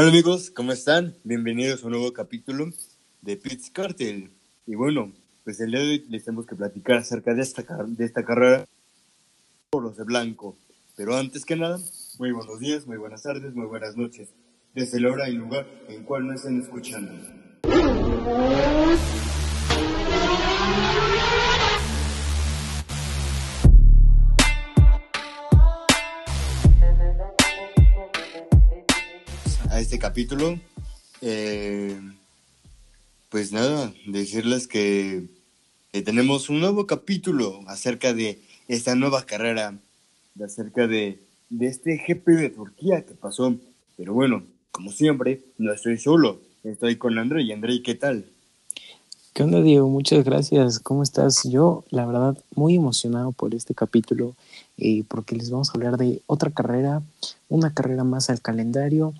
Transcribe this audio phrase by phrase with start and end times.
[0.00, 1.14] Hola amigos, ¿cómo están?
[1.24, 2.70] Bienvenidos a un nuevo capítulo
[3.20, 4.30] de Pitts Cartel.
[4.66, 5.12] Y bueno,
[5.44, 8.64] pues el día de hoy les tenemos que platicar acerca de esta, de esta carrera
[9.68, 10.56] por los de blanco.
[10.96, 11.78] Pero antes que nada,
[12.18, 14.30] muy buenos días, muy buenas tardes, muy buenas noches.
[14.74, 17.12] Desde la hora y lugar en cual nos estén escuchando.
[29.90, 30.56] Este capítulo,
[31.20, 32.00] eh,
[33.28, 35.26] pues nada, decirles que,
[36.04, 38.38] tenemos un nuevo capítulo acerca de
[38.68, 39.76] esta nueva carrera,
[40.36, 43.56] de acerca de, de este GP de Turquía que pasó.
[43.96, 47.42] Pero bueno, como siempre, no estoy solo, estoy con André.
[47.42, 48.26] Y André, ¿qué tal?
[49.32, 49.88] ¿Qué onda, Diego?
[49.88, 50.78] Muchas gracias.
[50.78, 51.42] ¿Cómo estás?
[51.50, 54.36] Yo, la verdad, muy emocionado por este capítulo,
[54.78, 57.02] eh, porque les vamos a hablar de otra carrera,
[57.48, 59.14] una carrera más al calendario.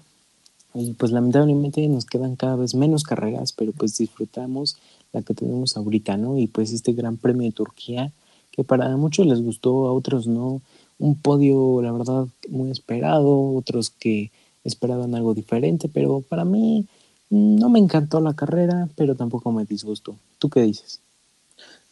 [0.75, 4.77] Y pues lamentablemente nos quedan cada vez menos carreras, pero pues disfrutamos
[5.13, 6.39] la que tenemos ahorita, ¿no?
[6.39, 8.13] Y pues este Gran Premio de Turquía,
[8.53, 10.63] que para muchos les gustó, a otros no.
[10.99, 14.31] Un podio, la verdad, muy esperado, otros que
[14.65, 16.87] esperaban algo diferente, pero para mí
[17.31, 20.17] no me encantó la carrera, pero tampoco me disgustó.
[20.39, 21.01] ¿Tú qué dices?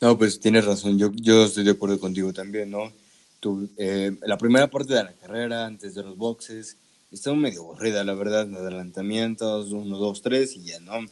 [0.00, 2.92] No, pues tienes razón, yo, yo estoy de acuerdo contigo también, ¿no?
[3.40, 6.76] Tú, eh, la primera parte de la carrera, antes de los boxes,
[7.10, 11.06] estaba medio aburrida, la verdad, adelantamientos, uno, dos, tres y ya, ¿no?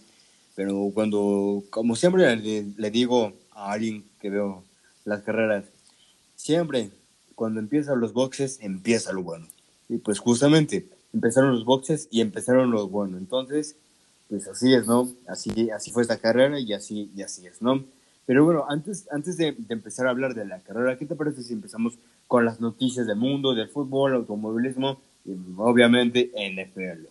[0.54, 4.64] Pero cuando, como siempre le, le digo a alguien que veo
[5.04, 5.64] las carreras,
[6.34, 6.90] siempre
[7.34, 9.46] cuando empiezan los boxes, empieza lo bueno.
[9.88, 13.18] Y pues justamente empezaron los boxes y empezaron lo bueno.
[13.18, 13.76] Entonces,
[14.28, 15.08] pues así es, ¿no?
[15.28, 17.84] Así, así fue esta carrera y así, y así es, ¿no?
[18.26, 21.52] Pero bueno, antes, antes de, empezar a hablar de la carrera, ¿qué te parece si
[21.52, 21.94] empezamos
[22.26, 27.06] con las noticias del mundo, del fútbol, automovilismo y obviamente NFL?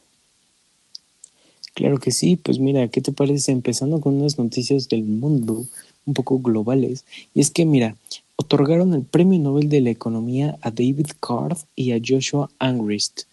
[1.74, 5.66] Claro que sí, pues mira, ¿qué te parece empezando con unas noticias del mundo
[6.06, 7.04] un poco globales?
[7.34, 7.96] Y es que mira,
[8.38, 13.24] otorgaron el Premio Nobel de la Economía a David Card y a Joshua Angrist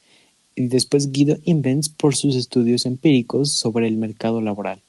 [0.55, 4.81] y después Guido Invents por sus estudios empíricos sobre el mercado laboral.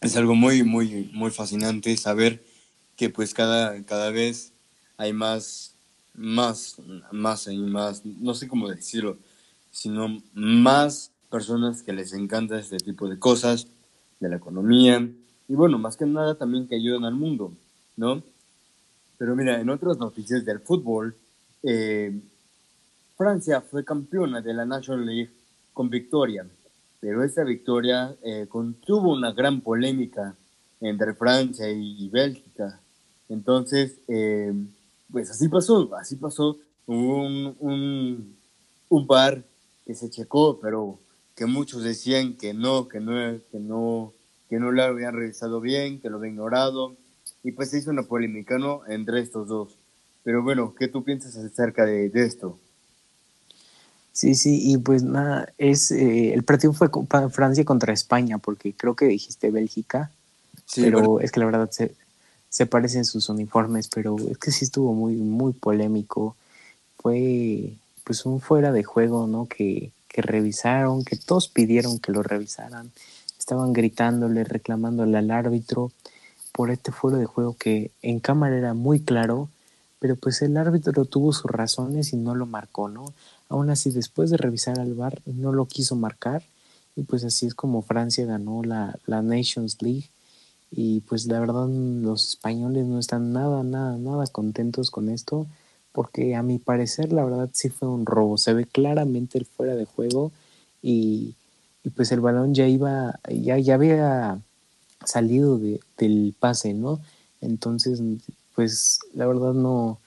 [0.00, 2.44] Es algo muy, muy, muy fascinante saber
[2.96, 4.52] que pues cada, cada vez
[4.96, 5.75] hay más,
[6.16, 6.76] más,
[7.12, 9.18] más y más, no sé cómo decirlo,
[9.70, 13.66] sino más personas que les encanta este tipo de cosas,
[14.20, 15.06] de la economía,
[15.48, 17.52] y bueno, más que nada también que ayudan al mundo,
[17.96, 18.22] ¿no?
[19.18, 21.14] Pero mira, en otras noticias del fútbol,
[21.62, 22.18] eh,
[23.16, 25.30] Francia fue campeona de la National League
[25.72, 26.46] con victoria,
[27.00, 30.34] pero esta victoria eh, contuvo una gran polémica
[30.80, 32.80] entre Francia y, Bélgica.
[33.28, 34.52] Entonces, eh,
[35.10, 36.58] pues así pasó, así pasó.
[36.86, 38.36] un, un,
[38.88, 39.42] un par
[39.84, 40.98] que se checó, pero
[41.34, 44.12] que muchos decían que no, que no, que no,
[44.48, 46.96] que no lo habían revisado bien, que lo habían ignorado,
[47.42, 48.82] y pues se hizo una polémica, ¿no?
[48.86, 49.76] Entre estos dos.
[50.24, 52.58] Pero bueno, ¿qué tú piensas acerca de esto?
[54.16, 56.88] Sí, sí, y pues nada, es eh, el partido fue
[57.28, 60.10] Francia contra España, porque creo que dijiste Bélgica,
[60.74, 61.94] pero es que la verdad se,
[62.48, 66.36] se parecen sus uniformes, pero es que sí estuvo muy, muy polémico.
[66.98, 67.74] Fue
[68.04, 69.46] pues un fuera de juego, ¿no?
[69.46, 72.90] Que, que revisaron, que todos pidieron que lo revisaran.
[73.38, 75.92] Estaban gritándole, reclamándole al árbitro
[76.52, 79.50] por este fuera de juego que en cámara era muy claro,
[79.98, 83.12] pero pues el árbitro tuvo sus razones y no lo marcó, ¿no?
[83.48, 86.42] Aún así, después de revisar al VAR, no lo quiso marcar
[86.96, 90.08] y pues así es como Francia ganó la, la Nations League
[90.70, 95.46] y pues la verdad los españoles no están nada, nada, nada contentos con esto
[95.92, 99.86] porque a mi parecer la verdad sí fue un robo, se ve claramente fuera de
[99.86, 100.32] juego
[100.82, 101.34] y,
[101.82, 104.40] y pues el balón ya iba, ya, ya había
[105.04, 107.00] salido de, del pase, ¿no?
[107.40, 108.00] Entonces,
[108.54, 110.00] pues la verdad no,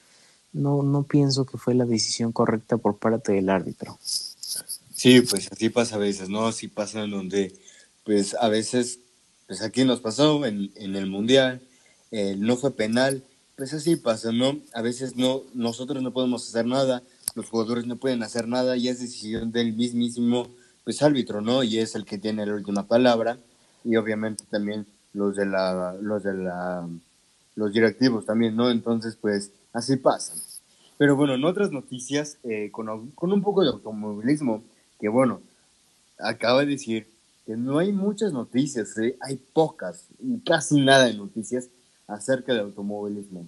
[0.53, 3.97] no, no pienso que fue la decisión correcta por parte del árbitro.
[4.93, 6.47] Sí, pues así pasa a veces, ¿no?
[6.47, 7.55] Así pasa en donde,
[8.03, 8.99] pues a veces,
[9.49, 11.59] pues aquí nos pasó en, en el Mundial,
[12.11, 13.23] eh, no fue penal,
[13.57, 14.59] pues así pasa, ¿no?
[14.75, 17.01] A veces no, nosotros no podemos hacer nada,
[17.33, 20.47] los jugadores no pueden hacer nada y es decisión del mismísimo,
[20.83, 21.63] pues árbitro, ¿no?
[21.63, 23.39] Y es el que tiene la última palabra
[23.83, 26.87] y obviamente también los de la, los de la,
[27.55, 28.69] los directivos también, ¿no?
[28.69, 30.35] Entonces, pues así pasa.
[30.99, 34.63] Pero bueno, en otras noticias, eh, con, un poco de automovilismo,
[34.99, 35.41] que bueno,
[36.19, 37.07] acaba de decir
[37.49, 39.17] que no hay muchas noticias, ¿eh?
[39.19, 41.67] hay pocas, y casi nada de noticias
[42.05, 43.47] acerca del automovilismo.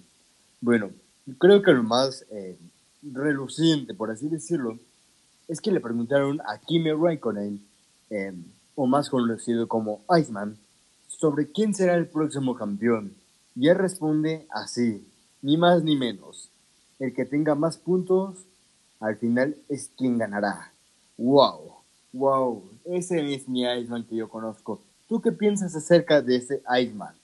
[0.60, 0.90] Bueno,
[1.38, 2.58] creo que lo más eh,
[3.00, 4.76] reluciente, por así decirlo,
[5.46, 7.64] es que le preguntaron a Kimi Raikkonen,
[8.10, 8.42] em,
[8.74, 10.58] o más conocido como Iceman,
[11.06, 13.14] sobre quién será el próximo campeón.
[13.54, 15.06] Y él responde así,
[15.42, 16.50] ni más ni menos.
[16.98, 18.46] El que tenga más puntos,
[18.98, 20.72] al final es quien ganará.
[21.16, 21.81] ¡Wow!
[22.12, 22.62] ¡Wow!
[22.84, 24.80] Ese es mi Iceman que yo conozco.
[25.08, 27.14] ¿Tú qué piensas acerca de ese Iceman?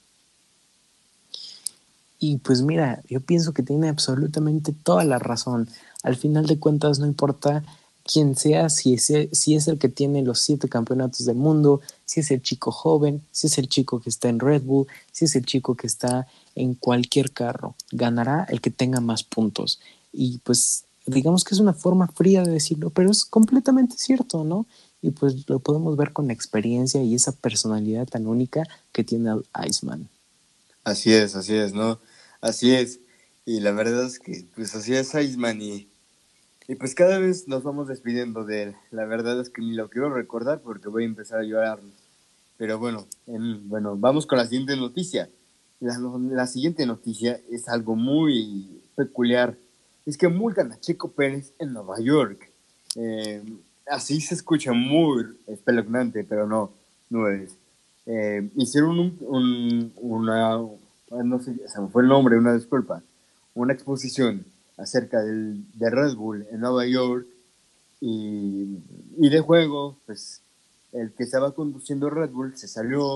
[2.19, 5.69] Y pues mira, yo pienso que tiene absolutamente toda la razón.
[6.03, 7.63] Al final de cuentas no importa
[8.03, 12.19] quién sea, si es, si es el que tiene los siete campeonatos del mundo, si
[12.19, 15.35] es el chico joven, si es el chico que está en Red Bull, si es
[15.35, 17.75] el chico que está en cualquier carro.
[17.91, 19.79] Ganará el que tenga más puntos.
[20.11, 24.65] Y pues digamos que es una forma fría de decirlo, pero es completamente cierto, ¿no?
[25.01, 29.31] Y pues lo podemos ver con la experiencia y esa personalidad tan única que tiene
[29.65, 30.09] Iceman.
[30.83, 31.99] Así es, así es, ¿no?
[32.41, 32.99] Así es.
[33.45, 35.89] Y la verdad es que, pues así es Iceman y,
[36.67, 38.75] y pues cada vez nos vamos despidiendo de él.
[38.91, 41.79] La verdad es que ni lo quiero recordar porque voy a empezar a llorar.
[42.57, 45.29] Pero bueno, bueno, vamos con la siguiente noticia.
[45.79, 49.57] La, la, siguiente noticia es algo muy peculiar.
[50.09, 52.49] Es que multan a Checo Pérez en Nueva York.
[52.95, 53.43] Eh,
[53.85, 56.71] así se escucha muy espeluznante, pero no,
[57.11, 57.51] no es.
[58.07, 60.57] Eh, hicieron un, una,
[61.11, 63.03] no sé, se me fue el nombre, una disculpa,
[63.53, 64.43] una exposición
[64.77, 67.27] acerca del, de Red Bull en Nueva York
[68.01, 68.79] y,
[69.15, 70.41] y, de juego, pues
[70.91, 73.13] el que estaba conduciendo Red Bull se salió,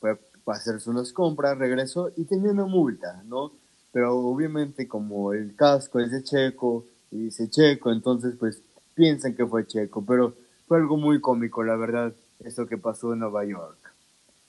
[0.00, 3.52] fue para hacerse unas compras, regresó y tenía una multa, ¿no?
[3.96, 8.60] Pero obviamente como el casco es de Checo y dice Checo, entonces pues
[8.94, 10.34] piensan que fue Checo, pero
[10.68, 13.78] fue algo muy cómico, la verdad, eso que pasó en Nueva York.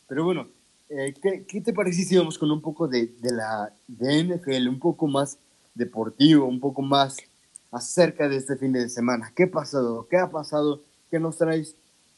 [0.05, 0.49] Pero bueno,
[0.89, 1.13] eh,
[1.47, 5.07] ¿qué, te parece si vamos con un poco de, de, la de NFL, un poco
[5.07, 5.37] más
[5.73, 7.15] deportivo, un poco más
[7.71, 9.31] acerca de este fin de semana?
[9.33, 10.09] ¿Qué ha pasado?
[10.09, 10.81] ¿Qué ha pasado?
[11.09, 11.73] ¿Qué nos traes?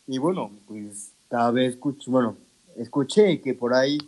[0.08, 1.78] Y bueno, pues cada vez
[2.08, 2.38] bueno,
[2.76, 4.00] escuché que por ahí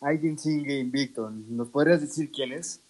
[0.00, 1.30] alguien sigue invicto.
[1.30, 2.80] ¿Nos podrías decir quién es?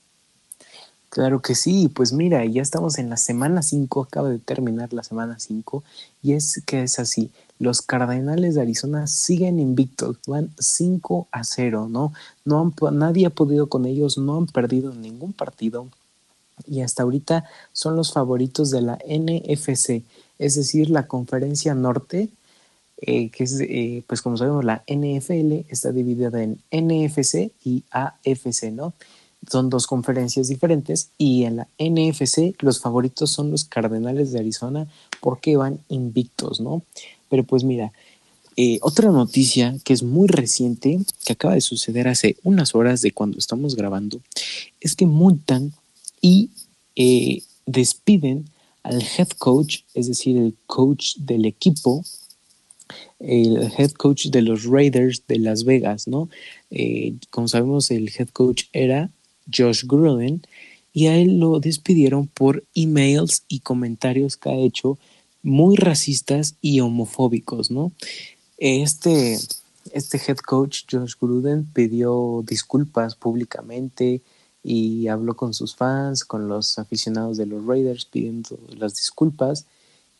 [1.08, 5.02] Claro que sí, pues mira, ya estamos en la semana 5, acaba de terminar la
[5.02, 5.82] semana 5
[6.22, 11.88] y es que es así, los Cardenales de Arizona siguen invictos, van 5 a 0,
[11.90, 12.12] ¿no?
[12.44, 15.88] no han, nadie ha podido con ellos, no han perdido ningún partido
[16.68, 20.04] y hasta ahorita son los favoritos de la NFC,
[20.38, 22.28] es decir, la conferencia norte,
[23.02, 28.70] eh, que es, eh, pues como sabemos, la NFL está dividida en NFC y AFC,
[28.72, 28.94] ¿no?
[29.50, 34.86] Son dos conferencias diferentes y en la NFC los favoritos son los Cardenales de Arizona
[35.20, 36.82] porque van invictos, ¿no?
[37.28, 37.92] Pero pues mira,
[38.56, 43.12] eh, otra noticia que es muy reciente, que acaba de suceder hace unas horas de
[43.12, 44.20] cuando estamos grabando,
[44.80, 45.72] es que multan
[46.20, 46.50] y
[46.96, 48.50] eh, despiden
[48.82, 52.04] al head coach, es decir, el coach del equipo,
[53.18, 56.28] el head coach de los Raiders de Las Vegas, ¿no?
[56.70, 59.10] Eh, como sabemos, el head coach era
[59.52, 60.42] Josh Gruden
[60.92, 64.98] y a él lo despidieron por emails y comentarios que ha hecho
[65.42, 67.92] muy racistas y homofóbicos, ¿no?
[68.58, 69.38] Este,
[69.92, 74.20] este head coach, Josh Gruden, pidió disculpas públicamente
[74.62, 79.66] y habló con sus fans, con los aficionados de los Raiders pidiendo las disculpas.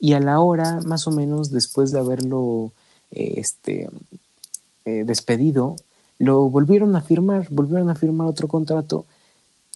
[0.00, 2.72] Y a la hora, más o menos después de haberlo
[3.10, 3.90] eh, este,
[4.86, 5.76] eh, despedido,
[6.18, 9.04] lo volvieron a firmar, volvieron a firmar otro contrato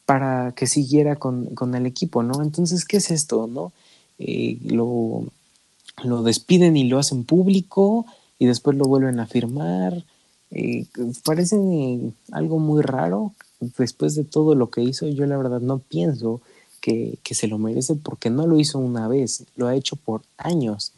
[0.06, 2.42] para que siguiera con, con el equipo, ¿no?
[2.42, 3.72] Entonces, ¿qué es esto, no?
[4.18, 5.24] Eh, lo,
[6.02, 8.06] lo, despiden y lo hacen público
[8.38, 10.04] y después lo vuelven a firmar.
[11.24, 11.56] Parece
[12.32, 13.32] algo muy raro.
[13.78, 16.40] Después de todo lo que hizo, yo la verdad no pienso
[16.84, 20.20] que, que, se lo merece porque no lo hizo una vez, lo ha hecho por
[20.36, 20.92] años.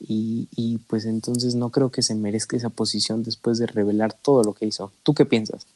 [0.00, 4.42] Y, y pues entonces no creo que se merezca esa posición después de revelar todo
[4.42, 4.90] lo que hizo.
[5.04, 5.68] ¿Tú qué piensas?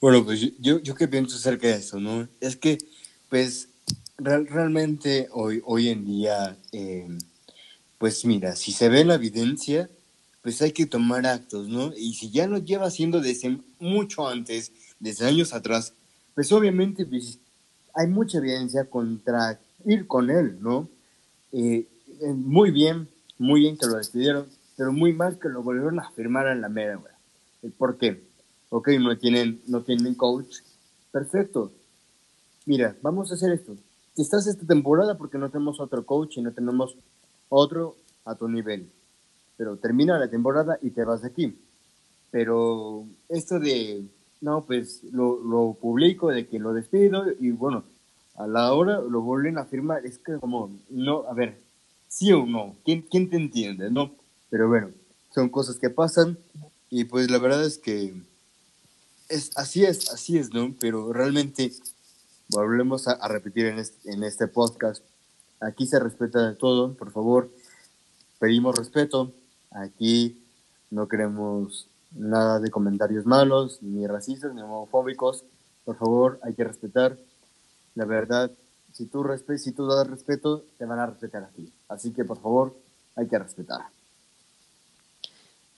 [0.00, 2.26] Bueno, pues yo, yo qué pienso acerca de eso, ¿no?
[2.40, 2.78] Es que,
[3.28, 3.68] pues,
[4.16, 7.06] realmente hoy, hoy en día, eh,
[7.98, 9.90] pues mira, si se ve la evidencia,
[10.40, 11.92] pues hay que tomar actos, ¿no?
[11.94, 15.92] Y si ya lo lleva haciendo desde mucho antes, desde años atrás,
[16.34, 17.40] pues obviamente pues,
[17.94, 20.88] hay mucha evidencia contra ir con él, ¿no?
[21.52, 21.86] Eh,
[22.20, 26.10] eh, muy bien, muy bien que lo despidieron, pero muy mal que lo volvieron a
[26.10, 27.72] firmar en la mera, güey.
[27.76, 28.22] ¿Por qué?
[28.70, 30.58] Ok, no tienen, no tienen coach.
[31.10, 31.72] Perfecto.
[32.66, 33.76] Mira, vamos a hacer esto
[34.20, 36.96] estás esta temporada porque no tenemos otro coach y no tenemos
[37.48, 38.90] otro a tu nivel.
[39.56, 41.58] Pero termina la temporada y te vas de aquí.
[42.30, 44.04] Pero esto de,
[44.40, 47.84] no, pues lo, lo publico, de que lo despido y bueno,
[48.36, 50.04] a la hora lo vuelven a firmar.
[50.06, 51.58] Es que como, no, a ver,
[52.10, 52.74] ¿Sí o no?
[52.84, 54.10] ¿Quién, quién te entiende, no?
[54.50, 54.90] Pero bueno,
[55.32, 56.36] son cosas que pasan
[56.90, 58.12] y pues la verdad es que
[59.28, 60.74] es, así es, así es, ¿no?
[60.80, 61.72] Pero realmente,
[62.48, 65.04] volvemos a, repetir en este, en este podcast,
[65.60, 67.48] aquí se respeta de todo, por favor,
[68.40, 69.32] pedimos respeto,
[69.70, 70.42] aquí
[70.90, 75.44] no queremos nada de comentarios malos, ni racistas, ni homofóbicos,
[75.84, 77.16] por favor, hay que respetar,
[77.94, 78.50] la verdad,
[78.92, 79.24] si tú,
[79.58, 82.76] si tú das respeto, te van a respetar a ti, así que por favor,
[83.16, 83.80] hay que respetar.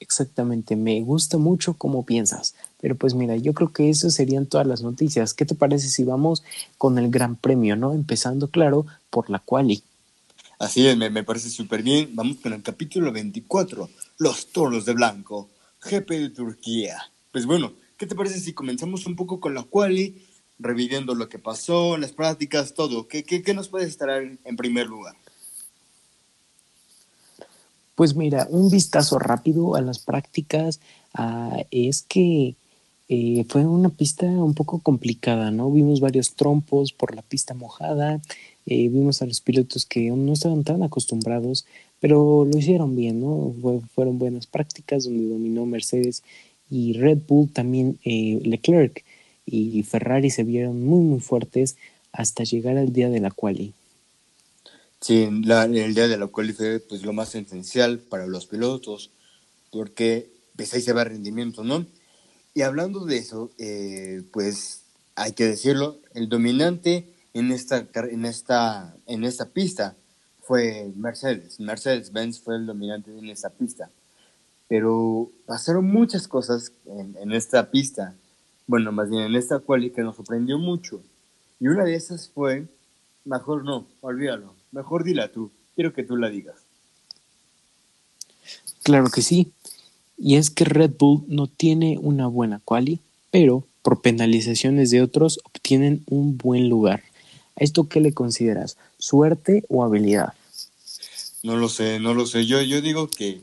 [0.02, 2.56] Exactamente, me gusta mucho cómo piensas.
[2.80, 5.32] Pero pues mira, yo creo que eso serían todas las noticias.
[5.32, 6.42] ¿Qué te parece si vamos
[6.76, 7.92] con el Gran Premio, no?
[7.92, 9.84] Empezando, claro, por la quali.
[10.58, 12.10] Así es, me, parece súper bien.
[12.14, 15.48] Vamos con el capítulo 24, Los Toros de Blanco,
[15.82, 17.10] GP de Turquía.
[17.32, 20.26] Pues bueno, ¿qué te parece si comenzamos un poco con la quali,
[20.58, 23.08] reviviendo lo que pasó, las prácticas, todo?
[23.08, 25.16] ¿Qué, qué, nos puedes estar en primer lugar?
[27.94, 30.80] Pues mira, un vistazo rápido a las prácticas
[31.14, 32.56] ah, es que
[33.08, 35.70] eh, fue una pista un poco complicada, ¿no?
[35.70, 38.20] Vimos varios trompos por la pista mojada,
[38.64, 41.66] eh, vimos a los pilotos que no estaban tan acostumbrados,
[42.02, 43.54] pero lo hicieron bien, ¿no?
[43.94, 46.24] fueron buenas prácticas donde dominó Mercedes
[46.68, 49.04] y Red Bull también eh, Leclerc
[49.46, 51.76] y Ferrari se vieron muy muy fuertes
[52.10, 53.72] hasta llegar al día de la quali.
[55.00, 59.10] Sí, el día de la cual fue pues, lo más esencial para los pilotos,
[59.70, 61.86] porque pues ahí se va el rendimiento, ¿no?
[62.52, 64.82] Y hablando de eso, eh, pues
[65.14, 69.96] hay que decirlo, el dominante en esta, en esta, en esta pista
[70.42, 71.58] fue Mercedes.
[71.58, 73.90] Mercedes-Benz fue el dominante en esta pista.
[74.68, 78.14] Pero pasaron muchas cosas en, en esta pista,
[78.66, 81.02] bueno, más bien en esta quali que nos sorprendió mucho.
[81.60, 82.66] Y una de esas fue,
[83.24, 85.50] mejor no, olvídalo, Mejor dila tú.
[85.74, 86.56] Quiero que tú la digas.
[88.82, 89.52] Claro que sí.
[90.16, 95.40] Y es que Red Bull no tiene una buena quali, pero por penalizaciones de otros
[95.44, 97.02] obtienen un buen lugar.
[97.56, 98.76] ¿A esto qué le consideras?
[98.98, 100.34] ¿Suerte o habilidad?
[101.42, 102.46] No lo sé, no lo sé.
[102.46, 103.42] Yo, yo digo que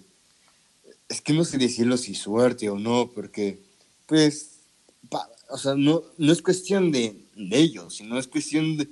[1.10, 3.60] es que no sé decirlo si suerte o no, porque
[4.06, 4.60] pues,
[5.50, 8.88] o sea, no, no es cuestión de, de ellos, sino es cuestión de,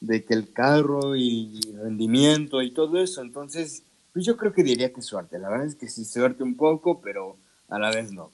[0.00, 3.22] de que el carro y rendimiento y todo eso.
[3.22, 5.38] Entonces, pues yo creo que diría que suerte.
[5.38, 7.36] La verdad es que sí suerte un poco, pero
[7.68, 8.30] a la vez no.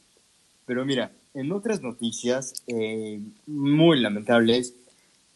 [0.67, 4.75] Pero mira, en otras noticias eh, muy lamentables,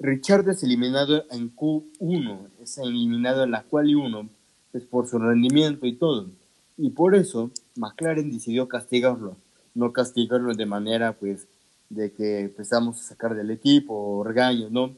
[0.02, 4.28] Richard es eliminado en Q1, es eliminado en la Quali 1,
[4.72, 6.26] pues por su rendimiento y todo.
[6.76, 9.36] Y por eso McLaren decidió castigarlo,
[9.76, 11.46] no castigarlo de manera pues
[11.88, 14.92] de que empezamos a sacar del equipo o regaños, no,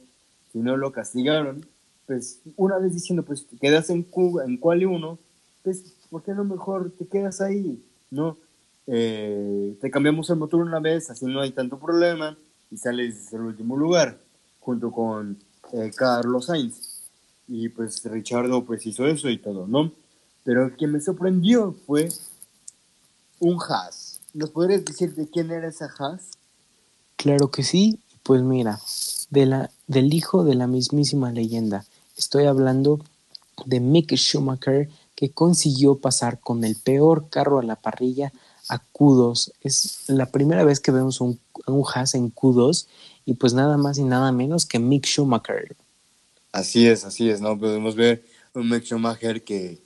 [0.50, 1.66] si no lo castigaron,
[2.06, 5.18] pues una vez diciendo, pues te quedas en, Cuba, en Quali 1,
[5.62, 7.84] pues ¿por qué no mejor te quedas ahí?
[8.11, 8.38] ¿No?
[8.87, 12.38] Eh, te cambiamos el motor una vez, así no hay tanto problema,
[12.70, 14.23] y sales el último lugar,
[14.64, 15.38] junto con
[15.73, 16.94] eh, Carlos Sainz.
[17.47, 19.92] Y pues Richardo pues hizo eso y todo, ¿no?
[20.42, 22.09] Pero el que me sorprendió fue
[23.40, 24.21] un Haas.
[24.33, 26.30] ¿Nos podrías decir de quién era esa Haas?
[27.16, 28.80] Claro que sí, pues mira,
[29.30, 31.85] de la, del hijo de la mismísima leyenda.
[32.16, 33.00] Estoy hablando
[33.66, 38.33] de Mick Schumacher, que consiguió pasar con el peor carro a la parrilla
[38.68, 39.52] a Q2.
[39.61, 42.87] Es la primera vez que vemos un, un Haas en Q2
[43.24, 45.76] y pues nada más y nada menos que Mick Schumacher.
[46.52, 47.58] Así es, así es, ¿no?
[47.58, 49.80] Podemos ver un Mick Schumacher que,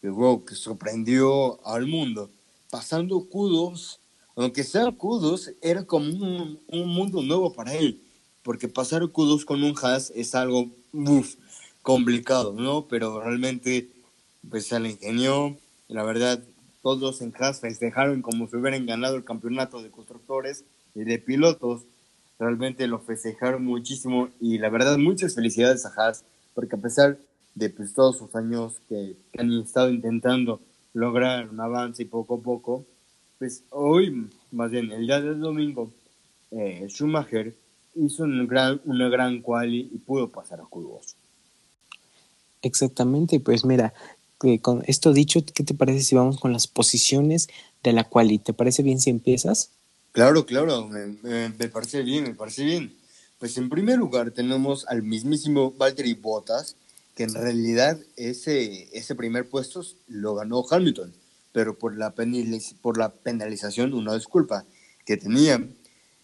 [0.00, 0.12] que,
[0.46, 2.30] que sorprendió al mundo.
[2.70, 3.98] Pasando Q2,
[4.36, 8.00] aunque sea Q2, era como un, un mundo nuevo para él
[8.44, 10.70] porque pasar Q2 con un Haas es algo
[11.82, 12.86] complicado, ¿no?
[12.86, 13.88] Pero realmente
[14.48, 15.56] pues se le ingenió,
[15.88, 16.40] la verdad
[16.82, 21.84] todos en Haas festejaron como si hubieran ganado el campeonato de constructores y de pilotos,
[22.38, 26.24] realmente lo festejaron muchísimo y la verdad muchas felicidades a Haas,
[26.54, 27.18] porque a pesar
[27.54, 30.60] de pues, todos sus años que, han estado intentando
[30.92, 32.84] lograr un avance y poco a poco,
[33.38, 35.90] pues hoy, más bien el día del domingo,
[36.50, 37.54] eh, Schumacher
[37.94, 41.00] hizo un gran, una gran quali y pudo pasar a q
[42.62, 43.92] Exactamente, pues mira,
[44.62, 47.48] con esto dicho, ¿qué te parece si vamos con las posiciones
[47.82, 48.38] de la quali?
[48.38, 49.70] ¿Te parece bien si empiezas?
[50.14, 52.96] Claro, claro, me, parece bien, me parece bien.
[53.40, 56.76] Pues en primer lugar tenemos al mismísimo Valtteri Bottas,
[57.16, 61.12] que en realidad ese, ese primer puesto lo ganó Hamilton,
[61.52, 62.14] pero por la,
[62.80, 64.64] por la penalización, una disculpa
[65.04, 65.60] que tenía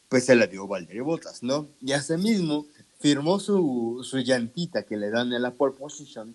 [0.08, 1.66] pues se la dio Valtteri Bottas, ¿no?
[1.80, 2.66] Y ese mismo
[3.00, 6.32] firmó su, su llantita que le dan en la pole position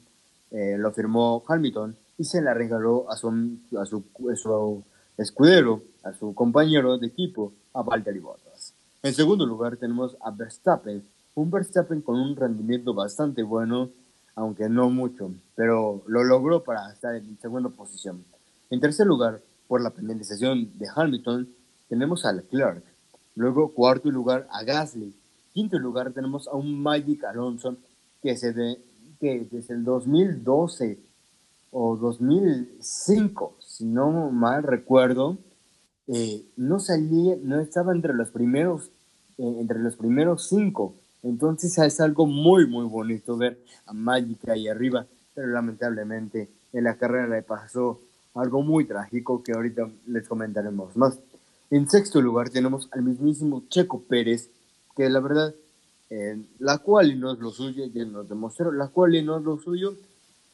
[0.52, 4.84] eh, lo firmó Hamilton y se la regaló a su, a su,
[5.18, 8.74] escudero, a su compañero de equipo, a Valtteri Bottas.
[9.04, 11.04] En segundo lugar tenemos a Verstappen,
[11.36, 13.90] un Verstappen con un rendimiento bastante bueno,
[14.36, 18.24] aunque no mucho, pero lo logró para estar en segunda posición.
[18.70, 21.48] En tercer lugar, por la penalización de Hamilton,
[21.90, 22.84] tenemos a Leclerc.
[23.36, 25.14] Luego, cuarto lugar, a Gasly.
[25.54, 27.78] Quinto lugar, tenemos a un Magic Alonso
[28.22, 28.80] que, se de,
[29.20, 31.00] que desde el 2012
[31.78, 35.38] o 2005, si no mal recuerdo,
[36.08, 38.92] eh, no salía, no estaba entre los primeros,
[39.38, 40.96] eh, entre los primeros cinco.
[41.22, 46.96] Entonces es algo muy, muy bonito ver a Magic ahí arriba, pero lamentablemente en la
[46.96, 48.00] carrera le pasó
[48.36, 51.20] algo muy trágico que ahorita les comentaremos más.
[51.72, 54.50] En sexto lugar tenemos al mismísimo Checo Pérez,
[54.96, 55.54] que la verdad,
[56.10, 59.58] eh, la cual no es lo suyo, ya nos demostró, la cual no es lo
[59.58, 59.98] suyo,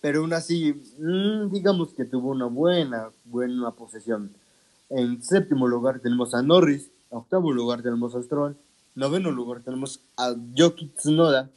[0.01, 4.31] pero aún así, mm, digamos que tuvo una buena, buena posesión.
[4.89, 8.57] En séptimo lugar tenemos a Norris, en octavo lugar tenemos a Stroll,
[8.95, 11.49] noveno lugar tenemos a Yoki Tsunoda,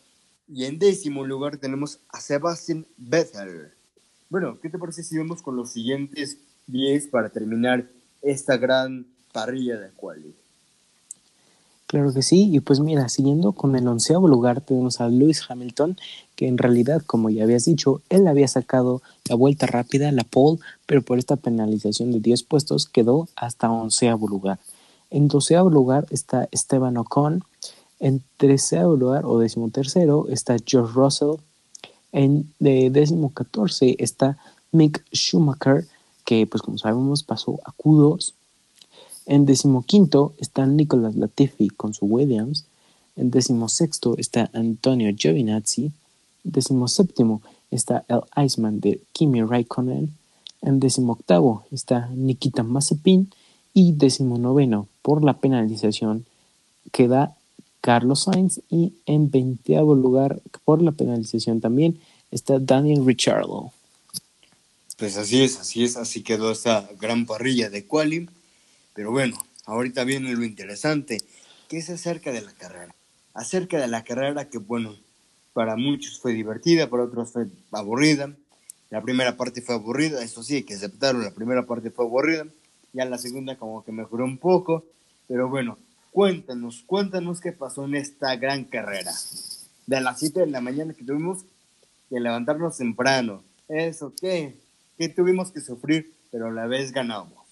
[0.46, 3.72] y en décimo lugar tenemos a Sebastian Vettel.
[4.28, 7.88] Bueno, ¿qué te parece si vemos con los siguientes 10 para terminar
[8.20, 10.34] esta gran parrilla de quali?
[11.94, 15.96] Claro que sí, y pues mira, siguiendo con el onceavo lugar tenemos a Lewis Hamilton,
[16.34, 20.58] que en realidad, como ya habías dicho, él había sacado la vuelta rápida, la pole,
[20.86, 24.58] pero por esta penalización de 10 puestos quedó hasta onceavo lugar.
[25.10, 27.44] En doceavo lugar está Esteban Ocon,
[28.00, 31.36] en treceavo lugar o decimotercero está George Russell,
[32.10, 34.36] en de décimo catorce está
[34.72, 35.86] Mick Schumacher,
[36.24, 38.32] que pues como sabemos pasó a Q2.
[39.26, 42.64] En decimoquinto está Nicolas Latifi con su Williams.
[43.16, 45.92] En decimosexto está Antonio Giovinazzi.
[46.44, 47.40] En séptimo
[47.70, 50.14] está el Iceman de Kimi Raikkonen.
[50.62, 53.30] En decimoctavo está Nikita Mazepin.
[53.72, 56.26] Y decimonoveno, por la penalización,
[56.92, 57.34] queda
[57.80, 61.98] Carlos Sainz y en veinteavo lugar por la penalización también
[62.30, 63.72] está Daniel Ricciardo.
[64.96, 68.28] Pues así es, así es, así quedó esta gran parrilla de quali.
[68.94, 71.20] Pero bueno, ahorita viene lo interesante,
[71.68, 72.94] que es acerca de la carrera.
[73.34, 74.96] Acerca de la carrera que, bueno,
[75.52, 78.32] para muchos fue divertida, para otros fue aburrida.
[78.90, 82.46] La primera parte fue aburrida, eso sí, que aceptarlo, la primera parte fue aburrida.
[82.92, 84.84] Ya la segunda como que mejoró un poco,
[85.26, 85.76] pero bueno,
[86.14, 89.10] Cuéntanos, cuéntanos qué pasó en esta gran carrera.
[89.84, 91.44] De las 7 de la mañana que tuvimos
[92.08, 93.42] que levantarnos temprano.
[93.66, 94.54] ¿Eso qué?
[94.96, 96.14] ¿Qué tuvimos que sufrir?
[96.30, 97.43] Pero a la vez ganamos.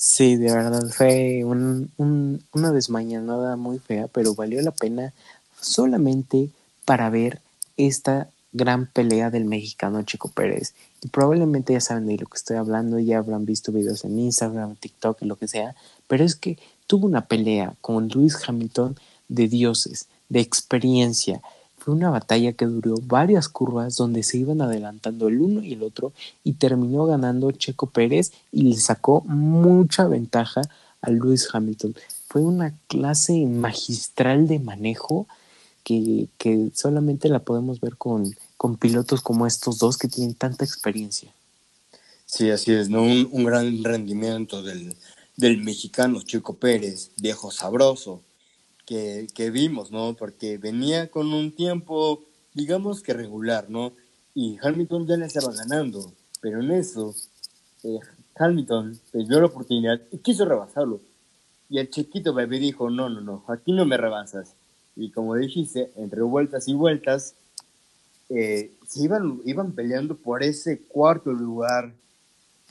[0.00, 5.12] Sí, de verdad fue una desmañanada muy fea, pero valió la pena
[5.60, 6.50] solamente
[6.84, 7.40] para ver
[7.76, 10.74] esta gran pelea del mexicano Chico Pérez.
[11.02, 14.76] Y probablemente ya saben de lo que estoy hablando, ya habrán visto videos en Instagram,
[14.76, 15.74] TikTok, lo que sea,
[16.06, 21.42] pero es que tuvo una pelea con Lewis Hamilton de dioses, de experiencia.
[21.78, 25.82] Fue una batalla que duró varias curvas donde se iban adelantando el uno y el
[25.82, 26.12] otro
[26.44, 30.62] y terminó ganando Checo Pérez y le sacó mucha ventaja
[31.00, 31.94] a Lewis Hamilton.
[32.26, 35.26] Fue una clase magistral de manejo
[35.84, 36.28] que,
[36.74, 41.32] solamente la podemos ver con, con, pilotos como estos dos que tienen tanta experiencia.
[42.26, 43.02] Sí, así es, ¿no?
[43.02, 44.94] Un, un gran rendimiento del,
[45.36, 48.20] del mexicano Chico Pérez, viejo sabroso,
[48.88, 50.14] que, vimos, ¿no?
[50.14, 52.24] Porque venía con un tiempo,
[52.54, 53.92] digamos que regular, ¿no?
[54.34, 57.14] Y Hamilton ya le estaba ganando, pero en eso
[57.84, 57.98] eh,
[58.36, 61.00] Hamilton perdió la oportunidad y quiso rebasarlo.
[61.68, 64.54] Y el chiquito bebé dijo, no, no, no, aquí no me rebasas.
[64.96, 67.34] Y como dijiste, entre vueltas y vueltas,
[68.30, 71.92] eh, se iban, iban peleando por ese cuarto lugar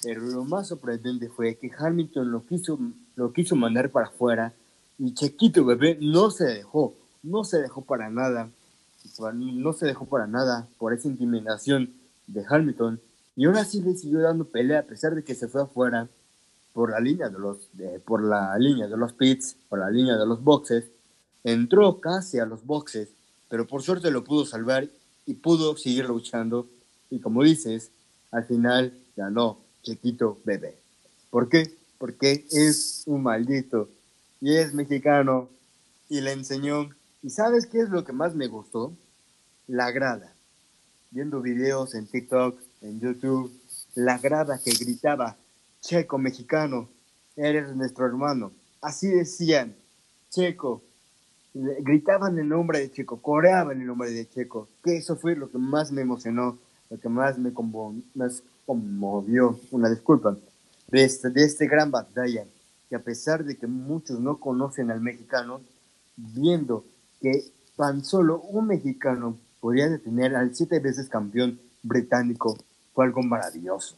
[0.03, 2.79] pero lo más sorprendente fue que Hamilton lo quiso,
[3.15, 4.53] lo quiso mandar para afuera
[4.99, 8.49] y Chequito Bebé no se dejó, no se dejó para nada,
[9.33, 11.93] no se dejó para nada por esa intimidación
[12.27, 12.99] de Hamilton
[13.35, 16.09] y ahora sí le siguió dando pelea a pesar de que se fue afuera
[16.73, 17.69] por la línea de los
[18.05, 20.85] por la línea de los pits, por la línea de los boxes,
[21.43, 23.09] entró casi a los boxes,
[23.49, 24.87] pero por suerte lo pudo salvar
[25.25, 26.67] y pudo seguir luchando
[27.09, 27.91] y como dices,
[28.31, 30.77] al final ganó chiquito bebé.
[31.29, 31.73] ¿Por qué?
[31.97, 33.89] Porque es un maldito
[34.41, 35.49] y es mexicano
[36.09, 36.89] y le enseñó.
[37.23, 38.93] ¿Y sabes qué es lo que más me gustó?
[39.67, 40.33] La grada.
[41.11, 43.51] Viendo videos en TikTok, en YouTube,
[43.95, 45.35] la grada que gritaba,
[45.81, 46.89] Checo mexicano,
[47.35, 48.51] eres nuestro hermano.
[48.81, 49.75] Así decían,
[50.29, 50.83] Checo.
[51.53, 54.67] Gritaban el nombre de Checo, coreaban el nombre de Checo.
[54.83, 57.51] Que eso fue lo que más me emocionó lo que más me,
[58.65, 60.37] conmovió, una disculpa,
[60.87, 62.45] de este, de este gran batalla,
[62.89, 65.61] que a pesar de que muchos no conocen al mexicano,
[66.15, 66.85] viendo
[67.21, 67.45] que
[67.75, 72.57] tan solo un mexicano podía detener al siete veces campeón británico,
[72.93, 73.97] fue algo maravilloso.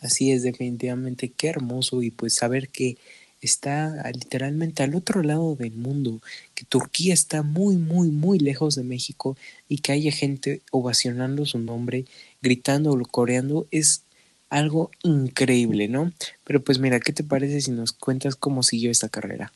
[0.00, 2.96] Así es, definitivamente, qué hermoso y pues saber que
[3.42, 6.20] está literalmente al otro lado del mundo,
[6.54, 9.36] que Turquía está muy, muy, muy lejos de México
[9.68, 12.04] y que haya gente ovacionando su nombre,
[12.42, 14.02] gritando o coreando, es
[14.50, 16.12] algo increíble, ¿no?
[16.44, 19.52] Pero pues mira, ¿qué te parece si nos cuentas cómo siguió esta carrera?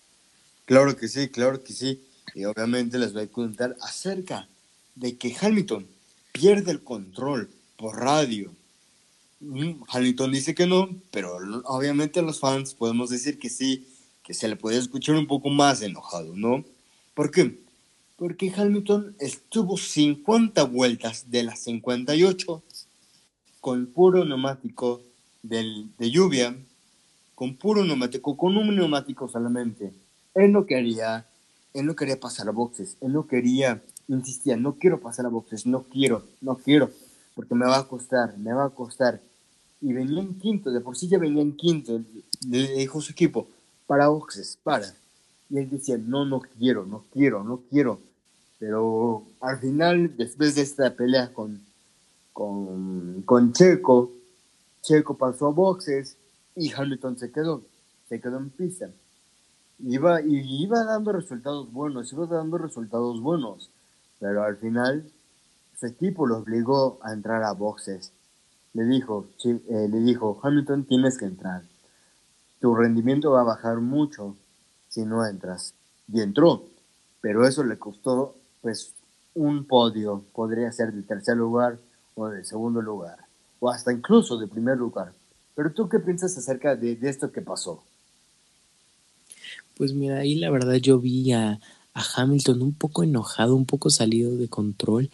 [0.65, 2.03] Claro que sí, claro que sí.
[2.35, 4.49] Y obviamente les voy a contar acerca
[4.95, 5.87] de que Hamilton
[6.33, 8.51] pierde el control por radio
[9.89, 13.87] Hamilton dice que no, pero obviamente los fans podemos decir que sí,
[14.23, 16.65] que se le puede escuchar un poco más enojado, ¿no?
[17.15, 17.59] ¿Por qué?
[18.17, 22.63] Porque Hamilton estuvo 50 vueltas de las 58
[23.65, 25.01] con puro neumático
[25.43, 26.55] de lluvia,
[27.35, 29.91] con puro neumático, con un neumático solamente.
[30.35, 31.25] Él no quería,
[31.73, 35.65] él no quería pasar a boxes, él no quería, insistía, no quiero pasar a boxes,
[35.65, 36.91] no quiero, no quiero,
[37.35, 39.23] porque me va a costar, me va a costar
[39.81, 42.03] y venía en quinto, de por sí ya venía en quinto,
[42.47, 43.49] le dijo su equipo,
[43.87, 44.95] para boxes, para.
[45.49, 47.99] Y él decía, no, no quiero, no quiero, no quiero.
[48.59, 51.63] Pero al final, después de esta pelea con,
[52.35, 54.13] con, con Checo,
[54.83, 56.19] Checo pasó a boxes
[56.55, 57.63] y Hamilton se quedó,
[58.07, 58.91] se quedó en pista.
[59.79, 63.71] Iba, y iba dando resultados buenos, iba dando resultados buenos,
[64.21, 65.11] pero al final
[65.81, 68.13] su equipo lo obligó a entrar a boxes
[68.75, 71.63] le dijo, eh, le dijo, Hamilton, tienes que entrar.
[72.61, 74.37] Tu rendimiento va a bajar mucho
[74.89, 75.75] si no entras.
[76.13, 76.65] Y entró,
[77.21, 78.93] pero eso le costó pues
[79.35, 81.79] un podio, podría ser de tercer lugar
[82.15, 83.19] o de segundo lugar,
[83.61, 85.13] o hasta incluso de primer lugar.
[85.55, 87.83] Pero tú qué piensas acerca de, esto que pasó?
[89.77, 91.61] Pues mira, ahí la verdad yo vi a,
[91.95, 95.11] a Hamilton un poco enojado, un poco salido de control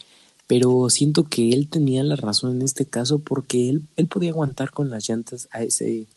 [0.50, 4.72] pero siento que él tenía la razón en este caso porque él, él podía aguantar
[4.72, 6.08] con las llantas a ese,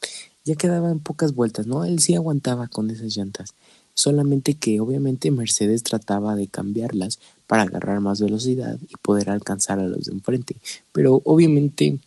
[0.44, 1.86] ya quedaban pocas vueltas, ¿no?
[1.86, 3.54] Él sí aguantaba con esas llantas,
[3.94, 7.20] solamente que obviamente Mercedes trataba de cambiarlas
[7.54, 10.56] para agarrar más velocidad y poder alcanzar a los de enfrente,
[10.92, 12.00] pero obviamente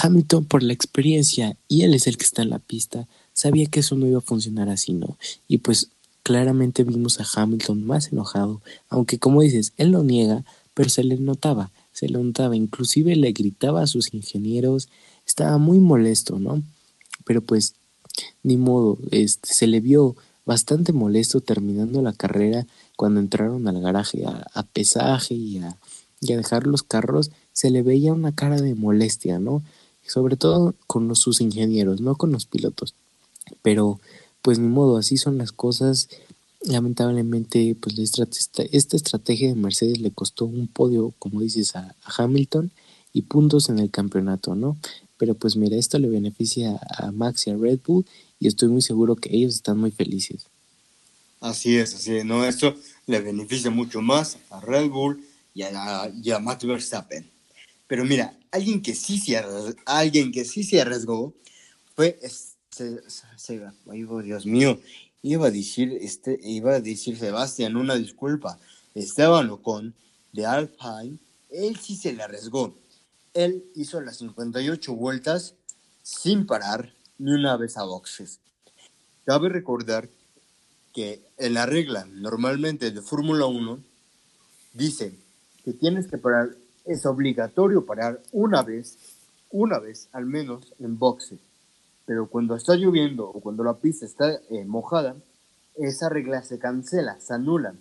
[0.00, 3.80] Hamilton por la experiencia y él es el que está en la pista, sabía que
[3.80, 5.18] eso no iba a funcionar así, ¿no?
[5.48, 5.88] Y pues
[6.22, 11.16] claramente vimos a Hamilton más enojado, aunque como dices, él lo niega, pero se le
[11.16, 14.88] notaba, se le notaba, inclusive le gritaba a sus ingenieros,
[15.26, 16.62] estaba muy molesto, ¿no?
[17.24, 17.74] Pero pues,
[18.44, 24.24] ni modo, este, se le vio bastante molesto terminando la carrera cuando entraron al garaje
[24.26, 25.76] a, pesaje y a, a
[26.20, 29.62] dejar los carros, se le veía una cara de molestia, ¿no?
[30.06, 32.94] Sobre todo con sus ingenieros, no con los pilotos.
[33.62, 34.00] Pero,
[34.42, 36.08] pues ni modo, así son las cosas
[36.66, 42.70] lamentablemente, pues esta estrategia de Mercedes le costó un podio, como dices, a, Hamilton
[43.12, 44.76] y puntos en el campeonato, ¿no?
[45.16, 48.04] Pero pues mira, esto le beneficia a Max y a Red Bull
[48.38, 50.46] y estoy muy seguro que ellos están muy felices.
[51.40, 52.44] Así es, así es, ¿no?
[52.44, 52.74] Esto
[53.06, 57.30] le beneficia mucho más a Red Bull y a, Max Verstappen.
[57.86, 61.34] Pero mira, alguien que sí se arriesgó, alguien que sí se arriesgó
[61.94, 62.18] fue
[63.36, 63.74] Sega.
[63.90, 64.80] Ay, Dios mío,
[65.22, 68.58] iba a decir, este, iba a decir Sebastián, una disculpa.
[68.94, 69.94] Esteban Ocon,
[70.32, 71.18] de Alpine,
[71.50, 72.74] él sí se le arriesgó.
[73.34, 75.54] Él hizo las 58 vueltas
[76.02, 78.40] sin parar ni una vez a boxes.
[79.24, 80.08] Cabe recordar
[80.96, 83.78] que en la regla normalmente de Fórmula 1
[84.72, 85.14] dice
[85.64, 88.98] que tienes que parar, es obligatorio parar una vez,
[89.50, 91.38] una vez al menos en boxes
[92.06, 95.16] pero cuando está lloviendo o cuando la pista está eh, mojada,
[95.74, 97.74] esa regla se cancela, se anula.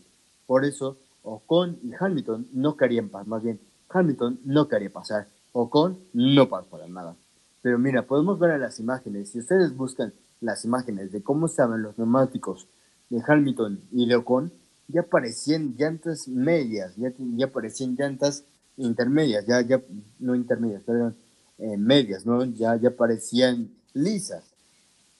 [0.47, 5.97] Por eso Ocon y Hamilton no querían pasar, más bien Hamilton no quería pasar, Ocon
[6.13, 7.15] no pasó para nada.
[7.61, 11.81] Pero mira, podemos ver en las imágenes, si ustedes buscan las imágenes de cómo estaban
[11.81, 12.67] los neumáticos
[13.09, 14.51] de Hamilton y de Ocon,
[14.87, 18.43] ya parecían llantas medias, ya, ya parecían llantas
[18.77, 19.81] intermedias, ya, ya,
[20.19, 21.15] no intermedias, perdón,
[21.57, 22.43] eh, medias, ¿no?
[22.45, 24.43] Ya, ya parecían lisas.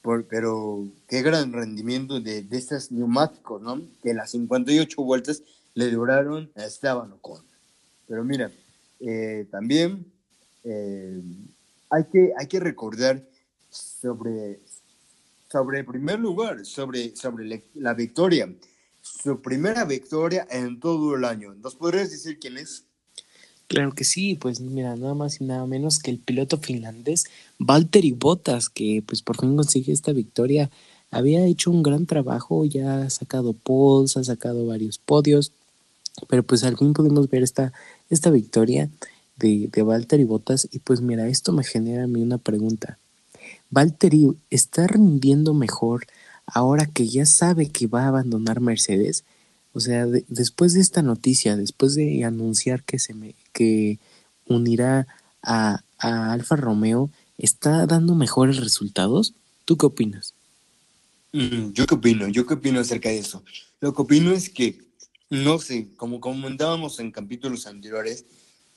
[0.02, 3.82] Por, pero qué gran rendimiento de, de estos neumáticos, ¿no?
[4.04, 5.42] Que las 58 vueltas
[5.74, 7.44] le duraron a Esteban Ocon.
[8.08, 8.52] Pero mira,
[9.00, 10.06] eh, también
[10.64, 11.22] eh,
[11.90, 13.24] hay, que, hay que recordar
[13.70, 14.60] sobre,
[15.56, 18.54] sobre el primer lugar, sobre, sobre la victoria.
[19.02, 21.54] Su primera victoria en todo el año.
[21.54, 22.84] ¿Nos podrías decir quién es?
[23.68, 27.24] Claro que sí, pues mira, nada más y nada menos que el piloto finlandés
[27.58, 30.70] Valtteri Bottas, que pues por fin consigue esta victoria.
[31.10, 35.54] Había hecho un gran trabajo, ya ha sacado poles, ha sacado varios podios,
[36.28, 37.72] pero pues al fin pudimos ver esta,
[38.10, 38.90] esta victoria
[39.38, 43.00] de, de Valtteri Bottas y pues mira, esto me genera a mí una pregunta.
[43.76, 46.08] ¿Valtteri está rindiendo mejor
[46.46, 49.26] ahora que ya sabe que va a abandonar Mercedes?
[49.74, 54.00] O sea, después de esta noticia, después de anunciar que se me que
[54.48, 55.08] unirá
[55.44, 59.34] a, a Alfa Romeo, ¿está dando mejores resultados?
[59.66, 60.34] ¿Tú qué opinas?
[61.34, 63.44] Mm, yo qué opino, yo qué opino acerca de eso.
[63.82, 64.80] Lo que opino es que,
[65.30, 68.24] no sé, como comentábamos en capítulos anteriores,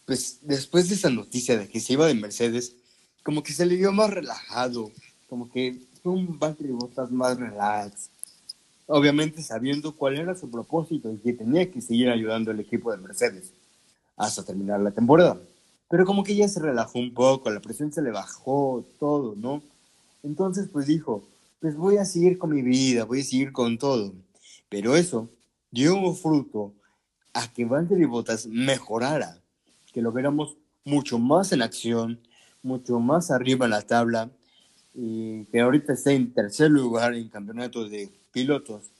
[0.06, 2.74] pues después de esa noticia de que se iba de Mercedes,
[3.22, 4.90] como que se le vio más relajado,
[5.28, 8.10] como que fue un botas más relax,
[8.86, 12.98] obviamente sabiendo cuál era su propósito y que tenía que seguir ayudando al equipo de
[12.98, 13.52] Mercedes
[14.16, 15.38] hasta terminar la temporada.
[15.90, 19.62] Pero como que ya se relajó un poco, la presión se le bajó, todo, ¿no?
[20.22, 21.24] Entonces pues dijo,
[21.60, 24.12] pues voy a seguir con mi vida, voy a seguir con todo.
[24.68, 25.28] Pero eso
[25.70, 26.72] dio fruto
[27.32, 29.38] a que Valtteri Bottas mejorara,
[29.92, 32.20] que lo viéramos mucho más en acción,
[32.68, 34.30] mucho más arriba en la tabla,
[34.94, 38.90] y que ahorita esté en tercer lugar en campeonato de pilotos.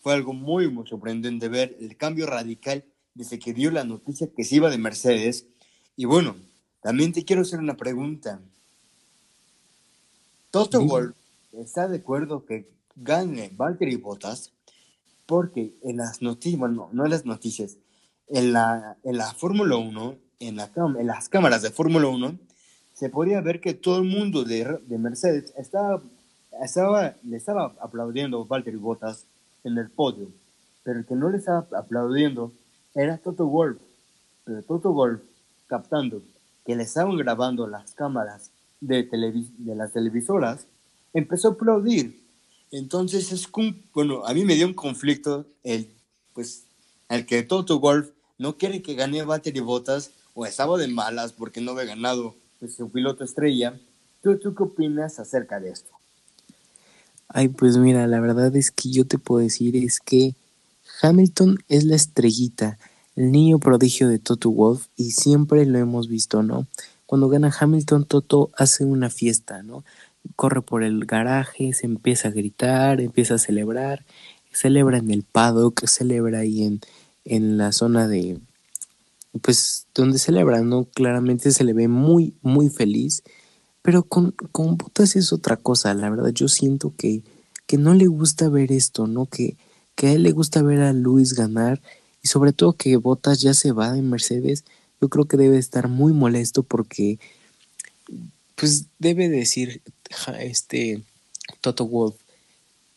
[0.00, 2.84] Fue algo muy, muy sorprendente ver el cambio radical
[3.14, 5.46] desde que dio la noticia que se iba de Mercedes.
[5.96, 6.36] Y bueno,
[6.82, 8.40] también te quiero hacer una pregunta.
[10.50, 11.14] Toto Wolff
[11.52, 14.52] está de acuerdo que gane Valtteri Bottas
[15.26, 17.78] porque en las noticias, bueno, no en las noticias,
[18.28, 22.38] en la, en la Fórmula 1, en, la, en las cámaras de Fórmula 1,
[22.94, 26.02] se podía ver que todo el mundo de, de Mercedes estaba
[26.62, 29.26] estaba, le estaba aplaudiendo a Valtteri Bottas
[29.64, 30.28] en el podio,
[30.82, 32.52] pero el que no le estaba aplaudiendo
[32.94, 33.78] era Toto Wolff.
[34.44, 35.20] Pero Toto Wolff,
[35.66, 36.22] captando
[36.64, 40.66] que le estaban grabando las cámaras de, de las televisoras,
[41.12, 42.22] empezó a aplaudir.
[42.70, 43.48] Entonces es
[43.92, 45.88] bueno, a mí me dio un conflicto el,
[46.32, 46.64] pues,
[47.08, 51.60] el que Toto Wolff no quiere que gane Valtteri Bottas o estaba de malas porque
[51.60, 53.78] no había ganado pues, su piloto estrella.
[54.22, 55.90] ¿Tú, ¿Tú qué opinas acerca de esto?
[57.28, 60.34] Ay, pues mira, la verdad es que yo te puedo decir es que
[61.02, 62.78] Hamilton es la estrellita,
[63.16, 66.66] el niño prodigio de Toto Wolf y siempre lo hemos visto, ¿no?
[67.06, 69.84] Cuando gana Hamilton, Toto hace una fiesta, ¿no?
[70.36, 74.04] Corre por el garaje, se empieza a gritar, empieza a celebrar,
[74.52, 76.80] celebra en el paddock, celebra ahí en,
[77.24, 78.38] en la zona de,
[79.42, 80.84] pues, donde celebra, ¿no?
[80.84, 83.22] Claramente se le ve muy, muy feliz
[83.84, 86.30] pero con, con Botas es otra cosa, la verdad.
[86.30, 87.22] Yo siento que,
[87.66, 89.26] que no le gusta ver esto, ¿no?
[89.26, 89.58] Que,
[89.94, 91.82] que a él le gusta ver a Luis ganar
[92.22, 94.64] y sobre todo que Botas ya se va de Mercedes.
[95.02, 97.18] Yo creo que debe estar muy molesto porque,
[98.54, 99.82] pues, debe decir
[100.38, 101.02] este
[101.60, 102.16] Toto Wolf,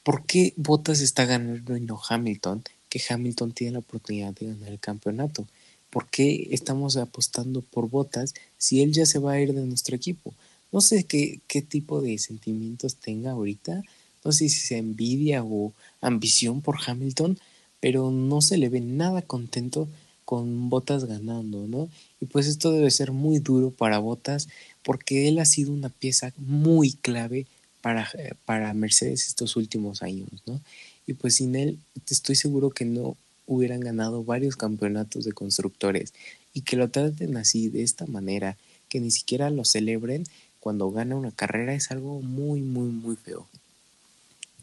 [0.04, 2.64] ¿por qué Botas está ganando y no Hamilton?
[2.88, 5.46] Que Hamilton tiene la oportunidad de ganar el campeonato.
[5.90, 9.96] ¿Por qué estamos apostando por Botas si él ya se va a ir de nuestro
[9.96, 10.34] equipo?
[10.72, 13.84] No sé qué, qué tipo de sentimientos tenga ahorita.
[14.24, 17.40] No sé si sea envidia o ambición por Hamilton,
[17.80, 19.88] pero no se le ve nada contento
[20.26, 21.88] con Botas ganando, ¿no?
[22.20, 24.50] Y pues esto debe ser muy duro para Botas
[24.84, 27.48] porque él ha sido una pieza muy clave
[27.82, 28.12] para,
[28.44, 30.60] para Mercedes estos últimos años, ¿no?
[31.06, 33.16] Y pues sin él estoy seguro que no
[33.48, 36.14] hubieran ganado varios campeonatos de constructores
[36.54, 38.58] y que lo traten así, de esta manera,
[38.90, 40.26] que ni siquiera lo celebren,
[40.60, 43.48] cuando gana una carrera es algo muy, muy, muy feo.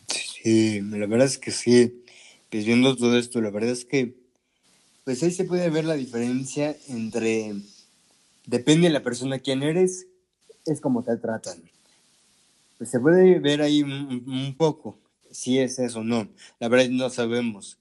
[0.06, 2.04] Sí, la verdad es que sí.
[2.50, 4.14] Pues viendo todo esto, la verdad es que,
[5.04, 7.54] pues ahí se puede ver la diferencia entre,
[8.46, 10.06] depende de la persona quién eres,
[10.66, 11.58] es como te tratan.
[12.78, 14.98] Pues se puede ver ahí un, un poco,
[15.30, 16.28] si es eso o no.
[16.60, 17.78] La verdad no sabemos.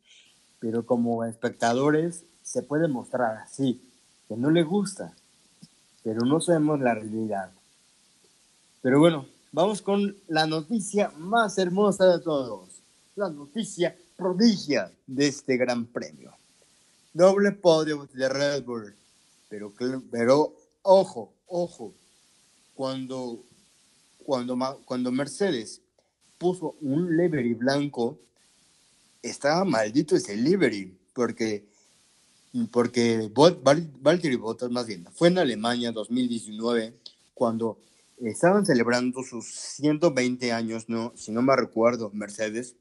[0.63, 3.81] Pero como espectadores se puede mostrar así,
[4.29, 5.13] que no le gusta,
[6.03, 7.51] pero no sabemos la realidad.
[8.81, 12.81] Pero bueno, vamos con la noticia más hermosa de todos.
[13.17, 16.31] La noticia prodigia de este gran premio.
[17.11, 18.95] Doble podio de Red Bull.
[19.49, 19.73] Pero,
[20.09, 21.93] pero ojo, ojo.
[22.73, 23.43] Cuando,
[24.25, 25.81] cuando, cuando Mercedes
[26.37, 28.17] puso un livery blanco,
[29.23, 30.95] estaba maldito ese livery.
[31.13, 31.65] Porque
[32.71, 36.93] porque Valtteri Bottas, más bien, fue en Alemania 2019
[37.33, 37.79] cuando
[38.21, 41.13] estaban celebrando sus 120 años, ¿no?
[41.15, 42.75] Si no me recuerdo, Mercedes,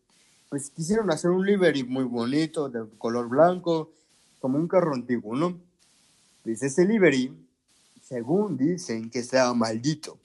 [0.50, 3.90] pues quisieron hacer un livery muy bonito, de color blanco,
[4.40, 5.58] como un carro antiguo, ¿no?
[6.42, 7.32] pues ese livery,
[8.02, 10.18] según dicen que estaba maldito.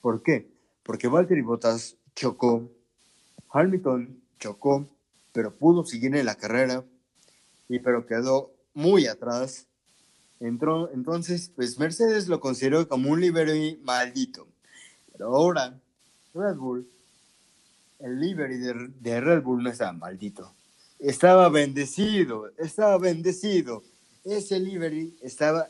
[0.00, 0.48] ¿Por qué?
[0.82, 2.68] Porque Valtteri Bottas chocó,
[3.50, 4.86] Hamilton chocó,
[5.32, 6.84] pero pudo seguir en la carrera,
[7.68, 9.66] y pero quedó muy atrás.
[10.40, 14.46] Entró, entonces, pues Mercedes lo consideró como un livery maldito.
[15.12, 15.78] Pero ahora,
[16.34, 16.88] Red Bull,
[18.00, 20.52] el livery de, Red Bull no estaba maldito.
[20.98, 23.82] Estaba bendecido, estaba bendecido.
[24.24, 25.68] Ese livery estaba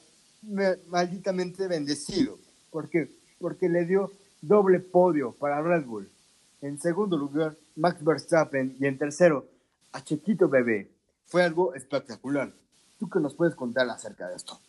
[0.88, 2.38] malditamente bendecido.
[2.70, 3.10] ¿Por qué?
[3.38, 6.08] Porque le dio doble podio para Red Bull.
[6.62, 8.76] En segundo lugar, Max Verstappen.
[8.78, 9.46] Y en tercero,
[9.92, 10.90] a Chiquito Bebé.
[11.26, 12.52] Fue algo espectacular.
[12.98, 14.60] ¿Tú qué nos puedes contar acerca de esto?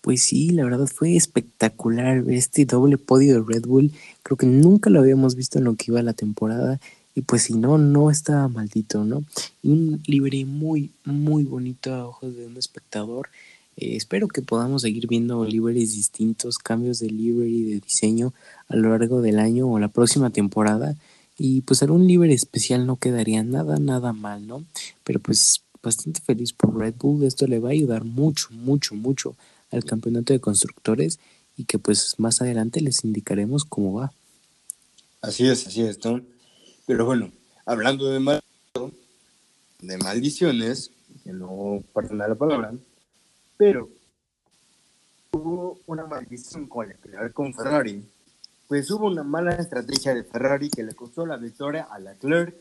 [0.00, 3.92] Pues sí, la verdad fue espectacular este doble podio de Red Bull.
[4.22, 6.78] Creo que nunca lo habíamos visto en lo que iba la temporada.
[7.14, 9.24] Y pues si no, no estaba maldito, ¿no?
[9.62, 13.28] un libre muy, muy bonito a ojos de un espectador.
[13.76, 18.32] Eh, espero que podamos seguir viendo liveries distintos, cambios de livery, de diseño
[18.68, 20.96] a lo largo del año o la próxima temporada.
[21.36, 24.64] Y pues algún livery especial no quedaría nada, nada mal, ¿no?
[25.02, 27.24] Pero pues bastante feliz por Red Bull.
[27.24, 29.36] Esto le va a ayudar mucho, mucho, mucho
[29.70, 31.20] al campeonato de constructores
[31.56, 34.12] y que pues más adelante les indicaremos cómo va.
[35.20, 36.20] Así es, así es, ¿no?
[36.86, 37.30] Pero bueno,
[37.64, 38.42] hablando de, mal,
[39.80, 40.90] de maldiciones,
[41.22, 42.74] que no perdona la palabra,
[43.56, 43.88] pero
[45.32, 46.92] hubo una maldición con,
[47.32, 48.04] con Ferrari,
[48.74, 52.56] pues hubo una mala estrategia de Ferrari que le costó la victoria a Leclerc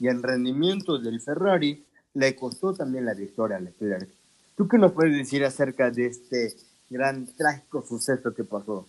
[0.00, 4.08] y en rendimiento del Ferrari le costó también la victoria a Leclerc.
[4.56, 6.56] ¿Tú qué nos puedes decir acerca de este
[6.88, 8.86] gran trágico suceso que pasó?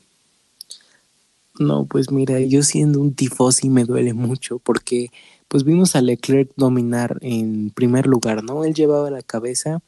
[1.59, 5.11] No, pues mira, yo siendo un tifosi me duele mucho porque
[5.49, 8.63] pues vimos a Leclerc dominar en primer lugar, ¿no?
[8.63, 9.81] Él llevaba la cabeza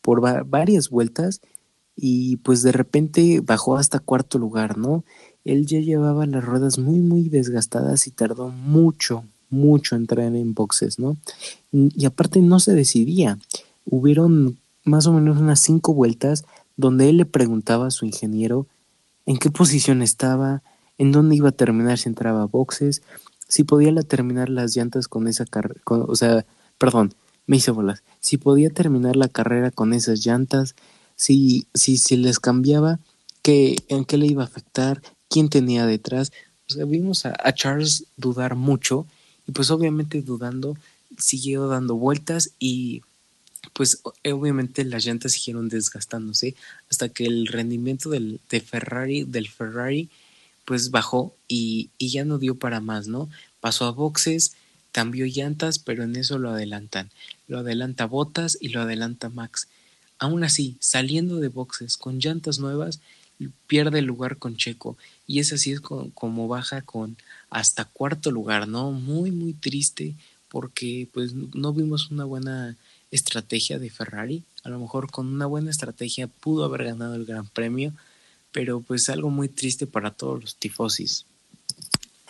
[0.00, 1.42] por varias vueltas
[1.96, 5.04] y pues de repente bajó hasta cuarto lugar, ¿no?
[5.44, 10.54] Él ya llevaba las ruedas muy muy desgastadas y tardó mucho, mucho en entrar en
[10.54, 11.16] boxes, ¿no?
[11.72, 13.38] Y aparte no se decidía.
[13.84, 16.44] Hubieron más o menos unas cinco vueltas
[16.76, 18.66] donde él le preguntaba a su ingeniero
[19.26, 20.62] en qué posición estaba,
[20.98, 23.02] en dónde iba a terminar si entraba a boxes,
[23.48, 26.46] si podía terminar las llantas con esa carrera, o sea,
[26.78, 27.14] perdón,
[27.46, 30.74] me hice bolas, si podía terminar la carrera con esas llantas,
[31.16, 33.00] si, si se les cambiaba,
[33.42, 36.32] qué, en qué le iba a afectar, quién tenía detrás.
[36.68, 39.06] O sea, vimos a, Charles dudar mucho
[39.46, 40.76] y pues obviamente dudando
[41.16, 43.02] siguió dando vueltas y
[43.72, 46.54] pues obviamente las llantas siguieron desgastándose
[46.90, 50.10] hasta que el rendimiento del, de Ferrari, del Ferrari
[50.64, 53.28] pues bajó y, ya no dio para más, ¿no?
[53.60, 54.52] Pasó a boxes,
[54.92, 57.10] cambió llantas, pero en eso lo adelantan.
[57.48, 59.66] Lo adelanta Botas y lo adelanta Max.
[60.18, 63.00] Aún así, saliendo de boxes con llantas nuevas,
[63.66, 64.96] pierde el lugar con Checo.
[65.26, 67.16] Y es así es como, baja con
[67.48, 68.92] hasta cuarto lugar, ¿no?
[68.92, 70.14] Muy, muy triste
[70.48, 72.76] porque pues no vimos una buena
[73.10, 74.42] estrategia de Ferrari.
[74.64, 77.92] A lo mejor con una buena estrategia pudo haber ganado el Gran Premio,
[78.52, 81.24] pero pues algo muy triste para todos los tifosis.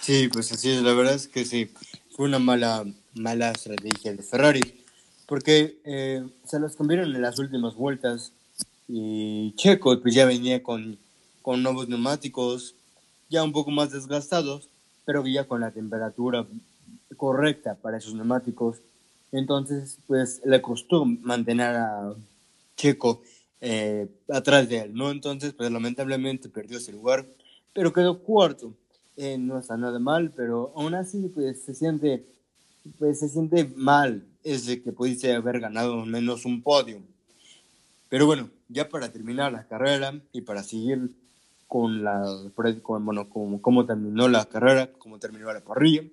[0.00, 1.70] Sí, pues así es, la verdad es que sí,
[2.10, 4.84] fue una mala, mala estrategia de Ferrari,
[5.26, 8.32] porque eh, se los cambiaron en las últimas vueltas
[8.92, 10.98] y Checo pues ya venía con,
[11.42, 12.74] con nuevos neumáticos,
[13.28, 14.68] ya un poco más desgastados,
[15.04, 16.46] pero ya con la temperatura
[17.16, 18.78] correcta para esos neumáticos.
[19.32, 22.14] Entonces, pues le costó mantener a
[22.76, 23.22] Checo
[23.60, 25.10] eh, atrás de él, ¿no?
[25.10, 27.26] Entonces, pues lamentablemente perdió ese lugar,
[27.72, 28.74] pero quedó cuarto.
[29.16, 32.24] Eh, no está nada mal, pero aún así, pues se siente,
[32.98, 37.00] pues se siente mal ese que pudiese haber ganado menos un podio.
[38.08, 41.10] Pero bueno, ya para terminar la carrera y para seguir
[41.66, 42.24] con la,
[42.82, 46.04] con, bueno, como, cómo terminó la carrera, cómo terminó la parrilla,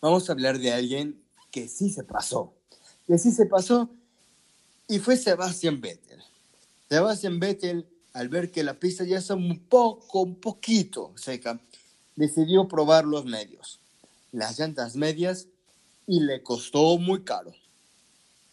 [0.00, 2.52] vamos a hablar de alguien que sí se pasó,
[3.06, 3.90] que sí se pasó
[4.88, 6.22] y fue Sebastián Vettel.
[6.88, 11.58] Sebastián Vettel, al ver que la pista ya está un poco, un poquito seca,
[12.14, 13.80] decidió probar los medios,
[14.32, 15.46] las llantas medias,
[16.06, 17.52] y le costó muy caro.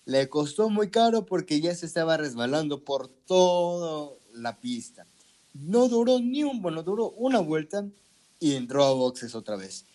[0.10, 5.06] Le costó muy caro porque ya se estaba resbalando por toda la pista.
[5.54, 7.86] No duró ni un, bueno, duró una vuelta
[8.40, 9.86] y entró a boxes otra vez.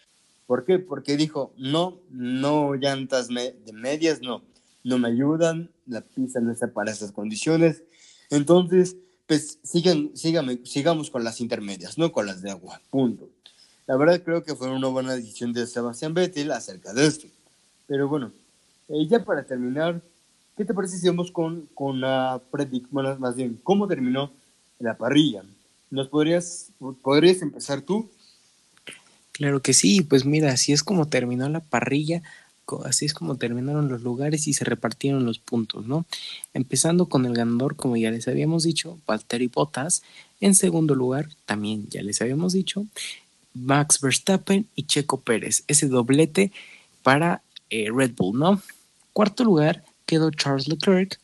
[0.47, 0.79] ¿Por qué?
[0.79, 4.43] Porque dijo, no, no llantas de medias, no
[4.85, 7.83] no me ayudan, la pista no está para esas condiciones.
[8.31, 8.97] Entonces,
[9.27, 13.31] pues sigan, sigamos con las intermedias, no con las de agua, punto.
[13.87, 17.27] La verdad creo que fue una buena decisión de Sebastián Vettel acerca de esto.
[17.87, 18.33] Pero bueno,
[18.89, 20.01] eh, ya para terminar,
[20.57, 24.33] ¿qué te parece si vamos con, con la predicción, más bien, cómo terminó
[24.79, 25.45] la parrilla?
[25.91, 26.71] ¿Nos podrías,
[27.03, 28.11] podrías empezar tú?
[29.33, 32.23] Claro que sí, pues mira, así es como terminó la parrilla,
[32.85, 36.07] así es como terminaron los lugares y se repartieron los puntos, ¿no?
[36.53, 40.03] Empezando con el ganador, como ya les habíamos dicho, Valtteri Bottas.
[40.41, 42.87] En segundo lugar, también ya les habíamos dicho,
[43.55, 45.65] Max Verstappen y Checo Pérez.
[45.69, 46.53] Ese doblete
[47.03, 47.43] para
[47.75, 48.63] eh, Red Bull, ¿no?
[49.13, 51.19] Cuarto lugar quedó Charles Leclerc.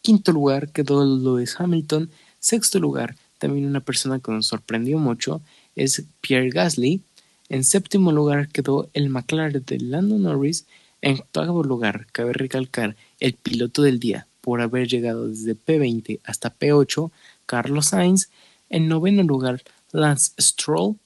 [0.00, 2.08] Quinto lugar quedó Lewis Hamilton.
[2.38, 5.40] Sexto lugar, también una persona que nos sorprendió mucho,
[5.74, 7.02] es Pierre Gasly.
[7.48, 10.66] En séptimo lugar quedó el McLaren de Lando Norris.
[11.02, 16.56] En octavo lugar, cabe recalcar, el piloto del día, por haber llegado desde P20 hasta
[16.56, 17.10] P8,
[17.46, 18.28] Carlos Sainz.
[18.70, 20.96] En noveno lugar, Lance Stroll.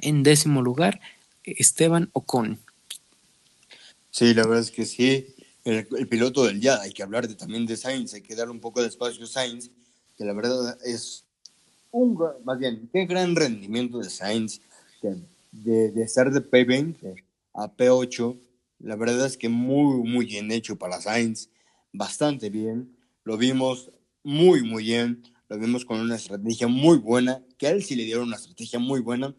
[0.00, 1.00] En décimo lugar,
[1.42, 2.60] Esteban Ocon.
[4.14, 5.34] Sí, la verdad es que sí.
[5.64, 8.60] El, piloto del día, hay que hablar de, también de Sainz, hay que darle un
[8.60, 9.72] poco de espacio a Sainz,
[10.16, 11.24] que la verdad es
[11.90, 14.60] un, más bien, qué gran rendimiento de Sainz,
[15.50, 18.38] de, de estar de P20 a P8,
[18.78, 21.48] la verdad es que muy, muy bien hecho para Sainz,
[21.92, 23.90] bastante bien, lo vimos
[24.22, 28.04] muy, muy bien, lo vimos con una estrategia muy buena, que a él sí le
[28.04, 29.34] dieron una estrategia muy buena,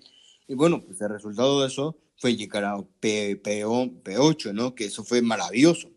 [0.50, 4.74] y bueno, pues el resultado de eso fue llegar a P, P, P8, ¿no?
[4.74, 5.90] Que eso fue maravilloso.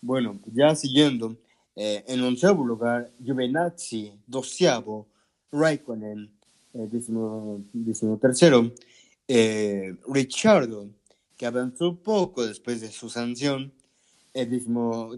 [0.00, 1.36] Bueno, ya siguiendo,
[1.76, 5.06] eh, en onceavo lugar, Giovinazzi, doceavo,
[5.52, 6.30] Raikkonen,
[6.72, 7.64] eh, décimo,
[8.20, 8.72] tercero,
[9.26, 10.88] eh, Richardo,
[11.36, 13.72] que avanzó poco después de su sanción,
[14.32, 14.60] el eh,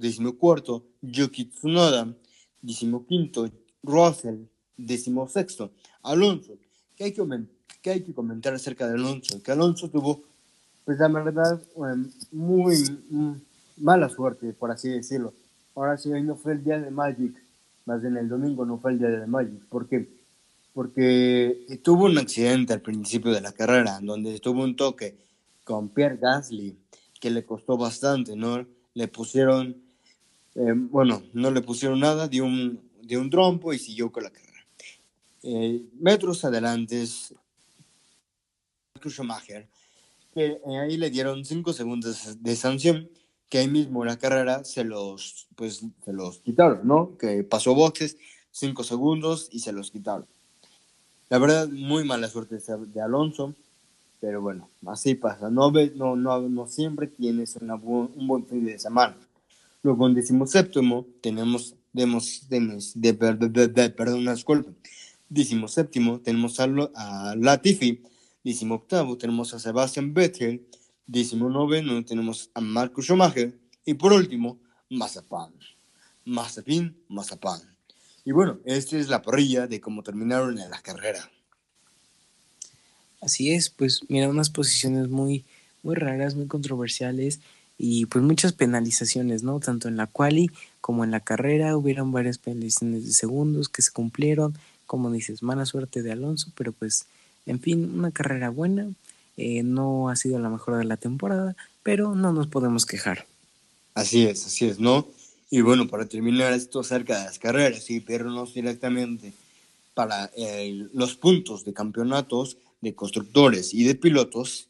[0.00, 2.16] décimo, cuarto, Yuki Tsunoda,
[2.62, 3.50] décimo quinto,
[3.82, 4.46] Russell,
[4.76, 6.58] décimo sexto, Alonso,
[6.96, 7.22] que hay que,
[7.83, 10.22] que hay que comentar acerca de Alonso, que Alonso tuvo,
[10.85, 11.61] pues la verdad,
[12.30, 12.76] muy
[13.11, 13.33] mm,
[13.78, 15.35] mala suerte, por así decirlo.
[15.74, 17.35] Ahora sí, hoy no fue el día de Magic,
[17.87, 19.61] más bien el domingo no fue el día de Magic.
[19.68, 20.09] ¿Por qué?
[20.72, 25.16] porque tuvo un accidente al principio de la carrera, donde tuvo un toque
[25.64, 26.76] con Pierre Gasly,
[27.20, 28.66] que le costó bastante, ¿no?
[28.95, 29.76] Le pusieron,
[30.55, 34.30] eh, bueno, no le pusieron nada, dio un, dio un trompo y siguió con la
[34.30, 34.66] carrera.
[35.43, 37.05] Eh, metros adelante,
[39.11, 39.66] Schumacher,
[40.34, 43.09] que eh, ahí le dieron cinco segundos de sanción,
[43.48, 47.16] que ahí mismo la carrera se los, pues, se los quitaron, ¿no?
[47.18, 48.16] Que pasó boxes,
[48.50, 50.26] cinco segundos y se los quitaron.
[51.28, 53.55] La verdad, muy mala suerte de Alonso,
[54.20, 55.50] pero bueno, así pasa.
[55.50, 59.16] No, no, no, no siempre tienes un buen fin de semana.
[59.82, 64.70] Luego en decimoséptimo tenemos, demos, demos, de, de, de, perdón, disculpa.
[65.66, 68.00] séptimo tenemos a, a Latifi.
[68.70, 70.66] Octavo tenemos a Sebastian Vettel.
[71.07, 73.59] noveno tenemos a Marco Schumacher.
[73.84, 74.59] Y por último,
[74.90, 75.53] Mazapán.
[76.24, 77.61] Mazapín, Mazapán.
[78.24, 81.30] Y bueno, esta es la parrilla de cómo terminaron en la carrera.
[83.20, 85.45] Así es, pues mira, unas posiciones muy,
[85.82, 87.40] muy raras, muy controversiales
[87.78, 89.59] y pues muchas penalizaciones, ¿no?
[89.61, 93.90] Tanto en la quali como en la carrera hubieron varias penalizaciones de segundos que se
[93.90, 97.07] cumplieron, como dices, mala suerte de Alonso, pero pues,
[97.47, 98.88] en fin, una carrera buena,
[99.36, 103.26] eh, no ha sido la mejor de la temporada, pero no nos podemos quejar.
[103.95, 105.07] Así es, así es, ¿no?
[105.51, 109.32] Y bueno, para terminar esto acerca de las carreras y vernos directamente
[109.95, 114.68] para eh, los puntos de campeonatos de constructores y de pilotos,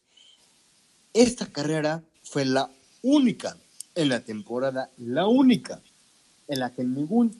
[1.14, 2.70] esta carrera fue la
[3.03, 3.57] única
[3.95, 5.81] en la temporada, la única
[6.49, 7.31] en la que ningún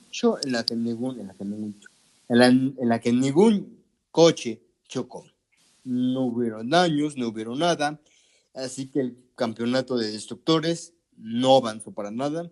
[0.43, 1.75] en la que ningún, en la que ningún,
[2.29, 3.77] en la, en la que ningún
[4.11, 5.25] coche chocó.
[5.83, 7.99] No hubieron daños, no hubieron nada,
[8.53, 12.51] así que el campeonato de destructores no avanzó para nada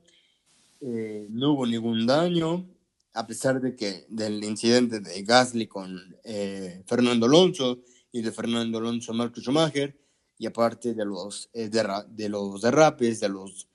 [0.83, 2.67] eh, no hubo ningún daño,
[3.13, 8.79] a pesar de que del incidente de Gasly con eh, Fernando Alonso y de Fernando
[8.79, 9.95] Alonso Marcos Schumacher,
[10.39, 13.67] y aparte de los, eh, de, los derrapes, de, los,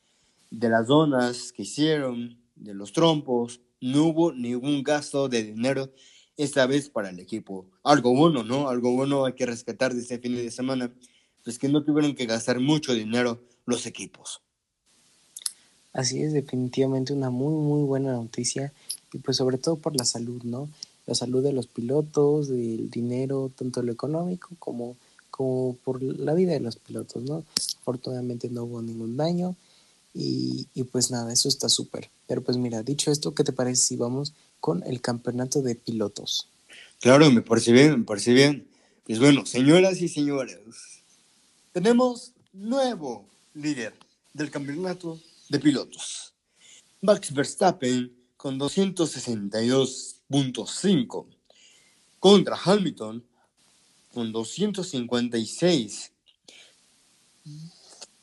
[0.50, 5.92] de las zonas que hicieron, de los trompos, no hubo ningún gasto de dinero
[6.36, 7.66] esta vez para el equipo.
[7.82, 8.68] Algo bueno, ¿no?
[8.68, 10.92] Algo bueno hay que rescatar de este fin de semana,
[11.44, 14.40] pues que no tuvieron que gastar mucho dinero los equipos.
[15.92, 18.72] Así es, definitivamente una muy, muy buena noticia
[19.12, 20.68] y pues sobre todo por la salud, ¿no?
[21.06, 24.96] La salud de los pilotos, del dinero, tanto lo económico como,
[25.30, 27.44] como por la vida de los pilotos, ¿no?
[27.80, 29.56] Afortunadamente no hubo ningún daño
[30.12, 32.10] y, y pues nada, eso está súper.
[32.26, 36.50] Pero pues mira, dicho esto, ¿qué te parece si vamos con el campeonato de pilotos?
[37.00, 38.68] Claro, me parece bien, me parece bien.
[39.04, 40.58] Pues bueno, señoras y señores,
[41.72, 43.94] tenemos nuevo líder
[44.32, 46.34] del campeonato de pilotos.
[47.02, 51.26] Max Verstappen con 262.5
[52.18, 53.24] contra Hamilton
[54.12, 56.12] con 256.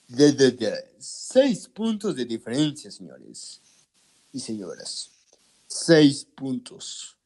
[0.08, 3.62] De, 6 puntos de diferencia, señores
[4.32, 5.13] y señoras.
[5.74, 7.18] 6 puntos.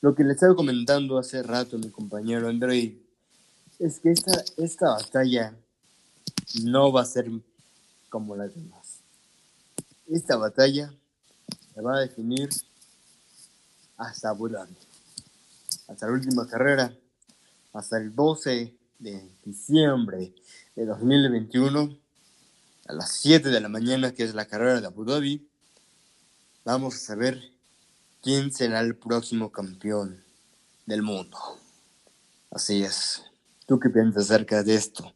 [0.00, 3.00] Lo que le estaba comentando hace rato mi compañero Andrei
[3.78, 5.54] es que esta, esta batalla
[6.64, 7.30] no va a ser
[8.08, 9.00] como las demás.
[10.08, 10.92] Esta batalla
[11.74, 12.48] se va a definir
[13.96, 14.50] hasta Abu
[15.86, 16.96] hasta la última carrera,
[17.72, 20.32] hasta el 12 de diciembre
[20.74, 21.98] de 2021,
[22.86, 25.46] a las 7 de la mañana, que es la carrera de Abu Dhabi,
[26.64, 27.52] vamos a saber
[28.22, 30.22] quién será el próximo campeón
[30.86, 31.36] del mundo.
[32.50, 33.24] Así es.
[33.66, 35.12] ¿Tú qué piensas acerca de esto?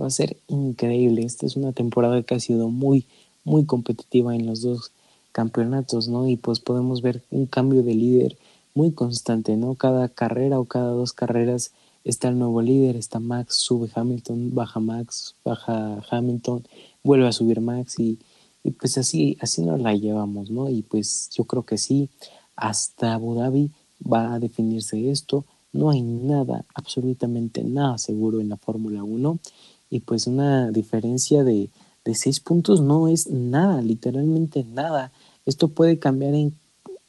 [0.00, 1.24] Va a ser increíble.
[1.24, 3.06] Esta es una temporada que ha sido muy,
[3.44, 4.92] muy competitiva en los dos
[5.32, 6.26] campeonatos, ¿no?
[6.26, 8.38] Y pues podemos ver un cambio de líder
[8.74, 9.74] muy constante, ¿no?
[9.74, 11.72] Cada carrera o cada dos carreras
[12.04, 16.66] está el nuevo líder, está Max, sube Hamilton, baja Max, baja Hamilton,
[17.04, 18.18] vuelve a subir Max y,
[18.64, 20.68] y pues así, así nos la llevamos, ¿no?
[20.68, 22.08] Y pues yo creo que sí,
[22.56, 23.70] hasta Abu Dhabi
[24.10, 29.38] va a definirse esto, no hay nada, absolutamente nada seguro en la Fórmula 1
[29.90, 31.70] y pues una diferencia de,
[32.04, 35.12] de seis puntos no es nada, literalmente nada.
[35.46, 36.54] Esto puede cambiar en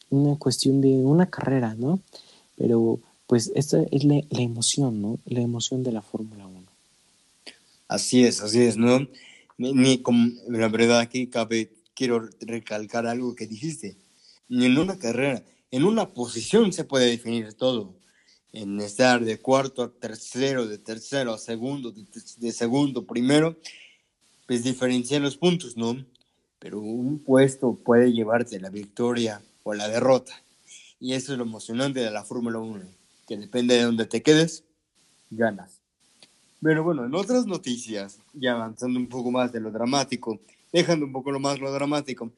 [0.09, 1.99] una cuestión de una carrera, ¿no?
[2.57, 5.19] Pero pues esta es la, emoción, ¿no?
[5.25, 6.61] La emoción de la Fórmula 1.
[7.87, 9.07] Así es, así es, ¿no?
[9.57, 10.03] Ni,
[10.49, 13.97] la verdad aquí cabe, quiero recalcar algo que dijiste.
[14.49, 17.95] Ni en una carrera, en una posición se puede definir todo.
[18.51, 22.05] En estar de cuarto a tercero, de tercero a segundo, de,
[22.37, 23.57] de segundo primero,
[24.47, 26.05] pues diferenciar los puntos, ¿no?
[26.59, 30.33] Pero un puesto puede llevarte la victoria o la derrota.
[30.99, 32.85] Y eso es lo emocionante de la Fórmula 1,
[33.27, 34.63] que depende de donde te quedes,
[35.29, 35.82] ganas.
[36.63, 40.39] Pero bueno, en otras noticias, ya avanzando un poco más de lo dramático,
[40.71, 42.31] dejando un poco lo más lo dramático,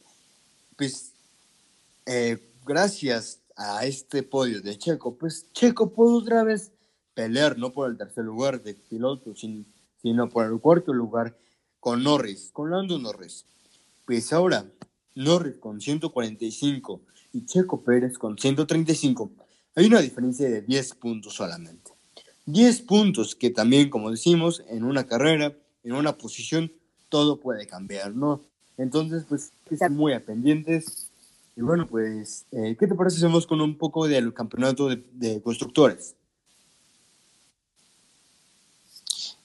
[0.76, 1.11] pues
[2.07, 6.71] eh, gracias a este podio de Checo, pues Checo pudo otra vez
[7.13, 11.38] pelear no por el tercer lugar de piloto, sino por el cuarto lugar
[11.80, 13.45] con Norris, con Lando Norris.
[14.05, 14.65] Pues ahora,
[15.13, 17.01] Norris con 145
[17.34, 19.32] y Checo Pérez con 135.
[19.76, 21.94] Hay una diferencia de 10 puntos solamente.
[22.45, 26.71] 10 puntos que también, como decimos, en una carrera, en una posición,
[27.09, 28.41] todo puede cambiar, ¿no?
[28.77, 31.09] Entonces, pues, están muy pendientes.
[31.55, 35.41] Y bueno, pues, eh, ¿qué te parece si con un poco del campeonato de, de
[35.41, 36.15] constructores?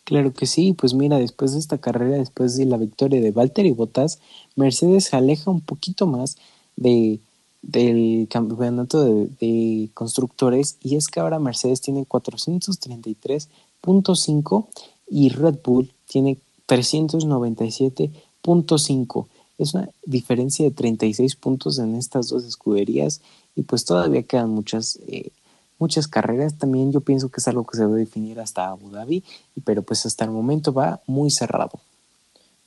[0.05, 3.70] Claro que sí, pues mira, después de esta carrera, después de la victoria de Valtteri
[3.70, 4.18] Bottas,
[4.57, 6.36] Mercedes se aleja un poquito más
[6.74, 7.20] de,
[7.62, 14.66] del campeonato de, constructores y es que ahora Mercedes tiene 433.5
[15.08, 19.26] y Red Bull tiene 397.5.
[19.58, 23.20] Es una diferencia de 36 puntos en estas dos escuderías
[23.54, 25.30] y pues todavía quedan muchas eh,
[25.78, 26.56] muchas carreras.
[26.56, 29.24] También yo pienso que es algo que se debe definir hasta Abu Dhabi,
[29.64, 31.80] pero pues hasta el momento va muy cerrado.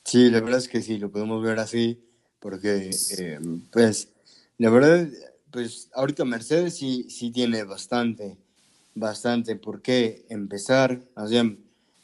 [0.04, 1.98] Sí, la verdad es que sí, lo podemos ver así,
[2.40, 3.40] porque eh,
[3.72, 4.10] pues
[4.58, 5.08] la verdad,
[5.52, 8.38] pues ahorita Mercedes sí, sí tiene bastante,
[8.96, 11.04] bastante por qué empezar.
[11.16, 11.58] Así,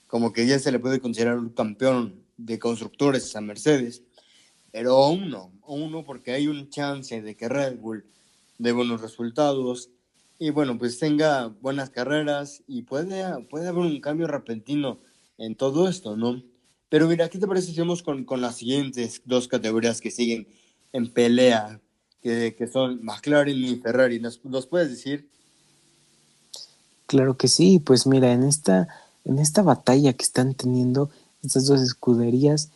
[0.08, 4.04] como que ya se le puede considerar un campeón de constructores a Mercedes,
[4.72, 8.06] pero aún no, aún no, porque hay un chance de que Red Bull
[8.58, 9.90] dé buenos resultados
[10.40, 15.00] y bueno, pues tenga buenas carreras y puede, puede haber un cambio repentino
[15.38, 16.42] en todo esto, ¿no?
[16.88, 20.48] Pero mira, ¿qué te parece si vamos con, con las siguientes dos categorías que siguen
[20.94, 21.82] en pelea,
[22.22, 24.20] que, son McLaren y Ferrari?
[24.20, 25.28] ¿Nos, ¿Nos, puedes decir?
[27.08, 28.88] Claro que sí, pues mira, en esta,
[29.26, 31.10] en esta batalla que están teniendo
[31.44, 32.70] estas dos escuderías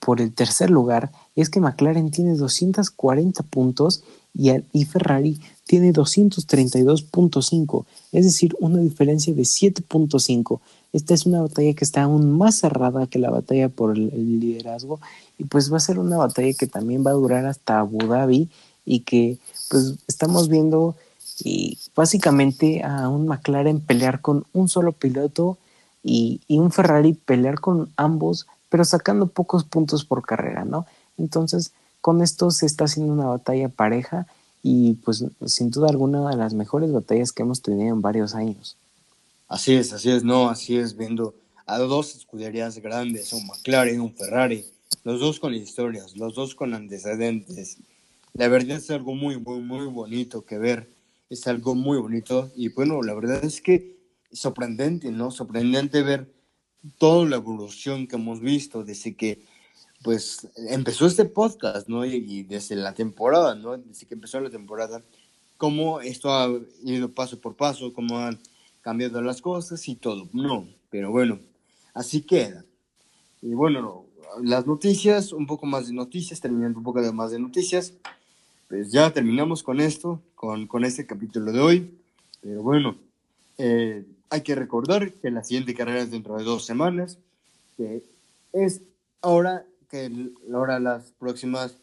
[0.00, 4.02] por el tercer lugar, es que McLaren tiene 240 puntos
[4.34, 10.60] y, y Ferrari tiene 232.5, es decir, una diferencia de 7.5.
[10.92, 15.00] Esta es una batalla que está aún más cerrada que la batalla por el, liderazgo
[15.38, 18.50] y pues va a ser una batalla que también va a durar hasta Abu Dhabi
[18.84, 20.96] y que pues estamos viendo
[21.40, 25.58] y básicamente a un McLaren pelear con un solo piloto
[26.02, 30.86] y, y un Ferrari pelear con ambos, pero sacando pocos puntos por carrera, ¿no?
[31.18, 34.26] Entonces, con esto se está haciendo una batalla pareja
[34.62, 38.76] y pues sin duda alguna de las mejores batallas que hemos tenido en varios años.
[39.48, 41.34] Así es, así es, no, así es, viendo
[41.66, 44.64] a dos escuderías grandes, un McLaren, un Ferrari,
[45.04, 47.78] los dos con historias, los dos con antecedentes.
[48.34, 50.88] La verdad es algo muy, muy, muy bonito que ver,
[51.28, 53.98] es algo muy bonito y bueno, la verdad es que
[54.32, 55.30] sorprendente, ¿no?
[55.30, 56.32] Sorprendente ver
[56.98, 59.44] toda la evolución que hemos visto desde que
[60.02, 62.04] pues empezó este podcast, ¿no?
[62.06, 63.76] Y, desde la temporada, ¿no?
[63.76, 65.02] Desde que empezó la temporada,
[65.58, 66.48] cómo esto ha
[66.82, 68.40] ido paso por paso, cómo han
[68.80, 70.66] cambiado las cosas y todo, ¿no?
[70.90, 71.38] Pero bueno,
[71.94, 72.64] así queda.
[73.42, 74.06] Y bueno,
[74.42, 77.94] las noticias, un poco más de noticias, terminando un poco de más de noticias.
[78.72, 81.94] Pues ya terminamos con esto, con, con este capítulo de hoy.
[82.40, 82.96] Pero bueno,
[83.58, 87.18] eh, hay que recordar que la siguiente carrera es dentro de dos semanas,
[87.76, 88.02] que
[88.54, 88.80] es
[89.20, 90.10] ahora que
[90.50, 91.76] ahora las próximas,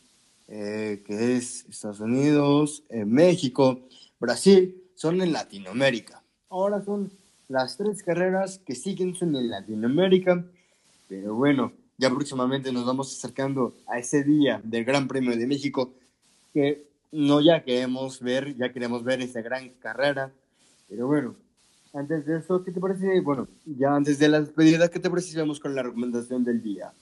[0.48, 3.82] eh, que es Estados Unidos, eh, México,
[4.20, 6.24] Brasil, son en Latinoamérica.
[6.50, 7.12] Ahora son
[7.50, 10.44] las tres carreras que siguen son en Latinoamérica,
[11.08, 15.94] pero bueno, ya próximamente nos vamos acercando a ese día del Gran Premio de México,
[17.12, 20.32] no ya queremos ver, ya queremos ver esa gran carrera,
[20.88, 21.36] pero bueno,
[21.94, 23.20] antes de eso, ¿qué te parece?
[23.22, 26.94] Bueno, ya antes de la despedida, ¿qué te parece vamos con la recomendación del día?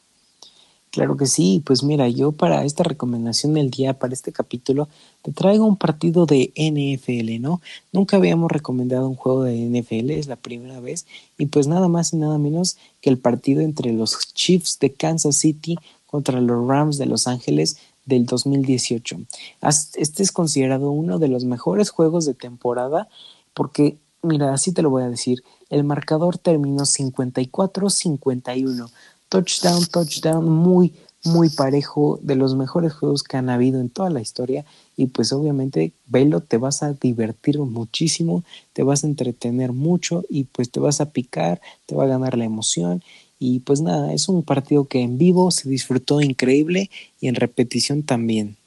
[0.90, 4.88] Claro que sí, pues mira, yo para esta recomendación del día, para este capítulo,
[5.22, 7.62] te traigo un partido de NFL, ¿no?
[7.92, 11.06] Nunca habíamos recomendado un juego de NFL, es la primera vez,
[11.38, 15.36] y pues nada más y nada menos que el partido entre los Chiefs de Kansas
[15.36, 15.78] City
[16.08, 17.78] contra los Rams de Los Ángeles
[18.08, 19.20] del 2018.
[19.62, 23.08] Este es considerado uno de los mejores juegos de temporada
[23.54, 25.44] porque Mira, así te lo voy a decir.
[25.70, 28.90] El marcador terminó 54-51.
[29.30, 30.94] Touchdown, touchdown, muy,
[31.24, 34.66] muy parejo, de los mejores juegos que han habido en toda la historia.
[34.96, 38.44] Y pues obviamente, velo, te vas a divertir muchísimo,
[38.74, 42.38] te vas a entretener mucho y pues te vas a picar, te va a ganar
[42.38, 43.04] la emoción.
[43.40, 48.04] Y pues nada, es un partido que en vivo se disfrutó increíble y en repetición
[48.04, 48.58] también.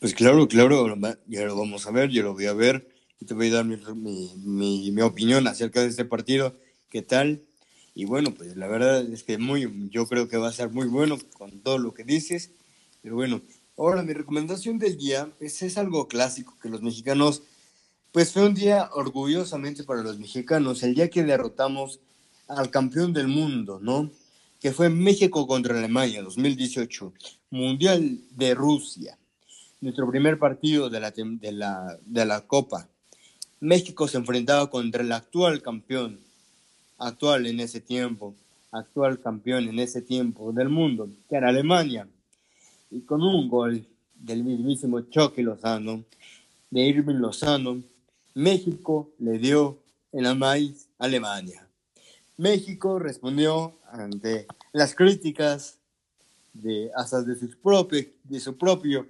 [0.00, 2.88] Pues claro, claro, ya lo vamos a ver, yo lo voy a ver
[3.20, 3.76] y te voy a dar mi,
[4.36, 6.54] mi, mi, opinión acerca de este partido,
[6.90, 7.42] qué tal.
[7.94, 10.86] Y bueno, pues la verdad es que muy, yo creo que va a ser muy
[10.86, 12.50] bueno con todo lo que dices.
[13.02, 13.40] Pero bueno,
[13.78, 17.42] ahora mi recomendación del día pues es algo clásico que los mexicanos,
[18.12, 22.00] pues fue un día orgullosamente para los mexicanos, el día que derrotamos
[22.48, 24.10] al campeón del mundo, ¿no?
[24.60, 27.12] Que fue México contra Alemania 2018,
[27.50, 29.18] Mundial de Rusia,
[29.80, 32.88] nuestro primer partido de la, de la, de la Copa.
[33.60, 36.18] México se enfrentaba contra el actual campeón,
[36.98, 38.34] actual en ese tiempo,
[38.70, 42.08] actual campeón en ese tiempo del mundo, que era Alemania.
[42.90, 43.84] Y con un gol
[44.14, 46.04] del mismísimo Chucky Lozano,
[46.70, 47.82] de Irving Lozano,
[48.34, 49.78] México le dio
[50.12, 51.65] en la maíz Alemania.
[52.36, 55.78] México respondió ante las críticas
[56.52, 59.06] de hasta de sus propios, de su propio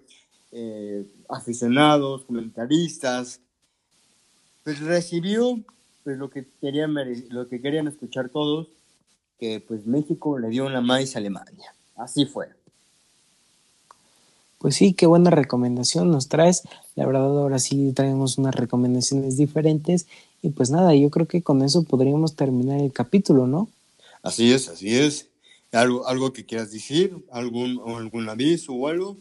[0.52, 3.40] eh, aficionados, comentaristas,
[4.64, 5.58] pues recibió
[6.04, 8.68] pues lo que querían escuchar todos
[9.38, 11.74] que pues México le dio una maíz a Alemania.
[11.96, 12.48] Así fue.
[14.58, 16.62] Pues sí qué buena recomendación nos traes.
[16.94, 20.06] La verdad ahora sí traemos unas recomendaciones diferentes
[20.42, 23.68] y pues nada yo creo que con eso podríamos terminar el capítulo no
[24.22, 25.28] así es así es
[25.72, 29.16] algo algo que quieras decir algún algún aviso o algo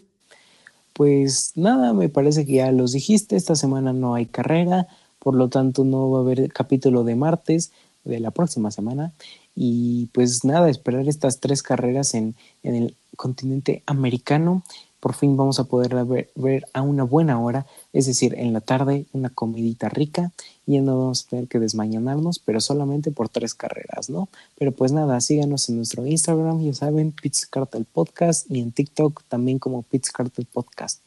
[0.96, 4.88] pues nada, me parece que ya los dijiste, esta semana no hay carrera,
[5.20, 7.74] por lo tanto no va a haber capítulo de martes
[8.06, 9.12] de la próxima semana.
[9.58, 14.64] Y pues nada, esperar estas tres carreras en, el continente americano.
[15.06, 15.94] Por fin vamos a poder
[16.34, 20.32] ver, a una buena hora, es decir, en la tarde una comidita rica
[20.66, 24.30] y no vamos a tener que desmañanarnos, pero solamente por tres carreras, ¿no?
[24.58, 29.22] Pero pues nada, síganos en nuestro Instagram, ya saben, Pizza Cartel Podcast y en TikTok
[29.30, 31.02] también como Pizza Cartel Podcast.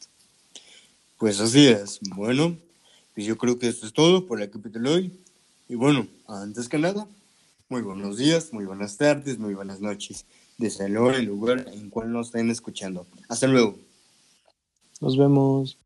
[1.17, 1.99] Pues así es.
[2.15, 2.55] Bueno,
[3.17, 5.11] y yo creo que esto es todo por el capítulo hoy.
[5.67, 7.05] Y bueno, antes que nada,
[7.67, 10.23] muy buenos días, muy buenas tardes, muy buenas noches,
[10.57, 13.05] desde el lugar en cual nos estén escuchando.
[13.27, 13.88] Hasta luego.
[15.01, 15.79] Nos vemos.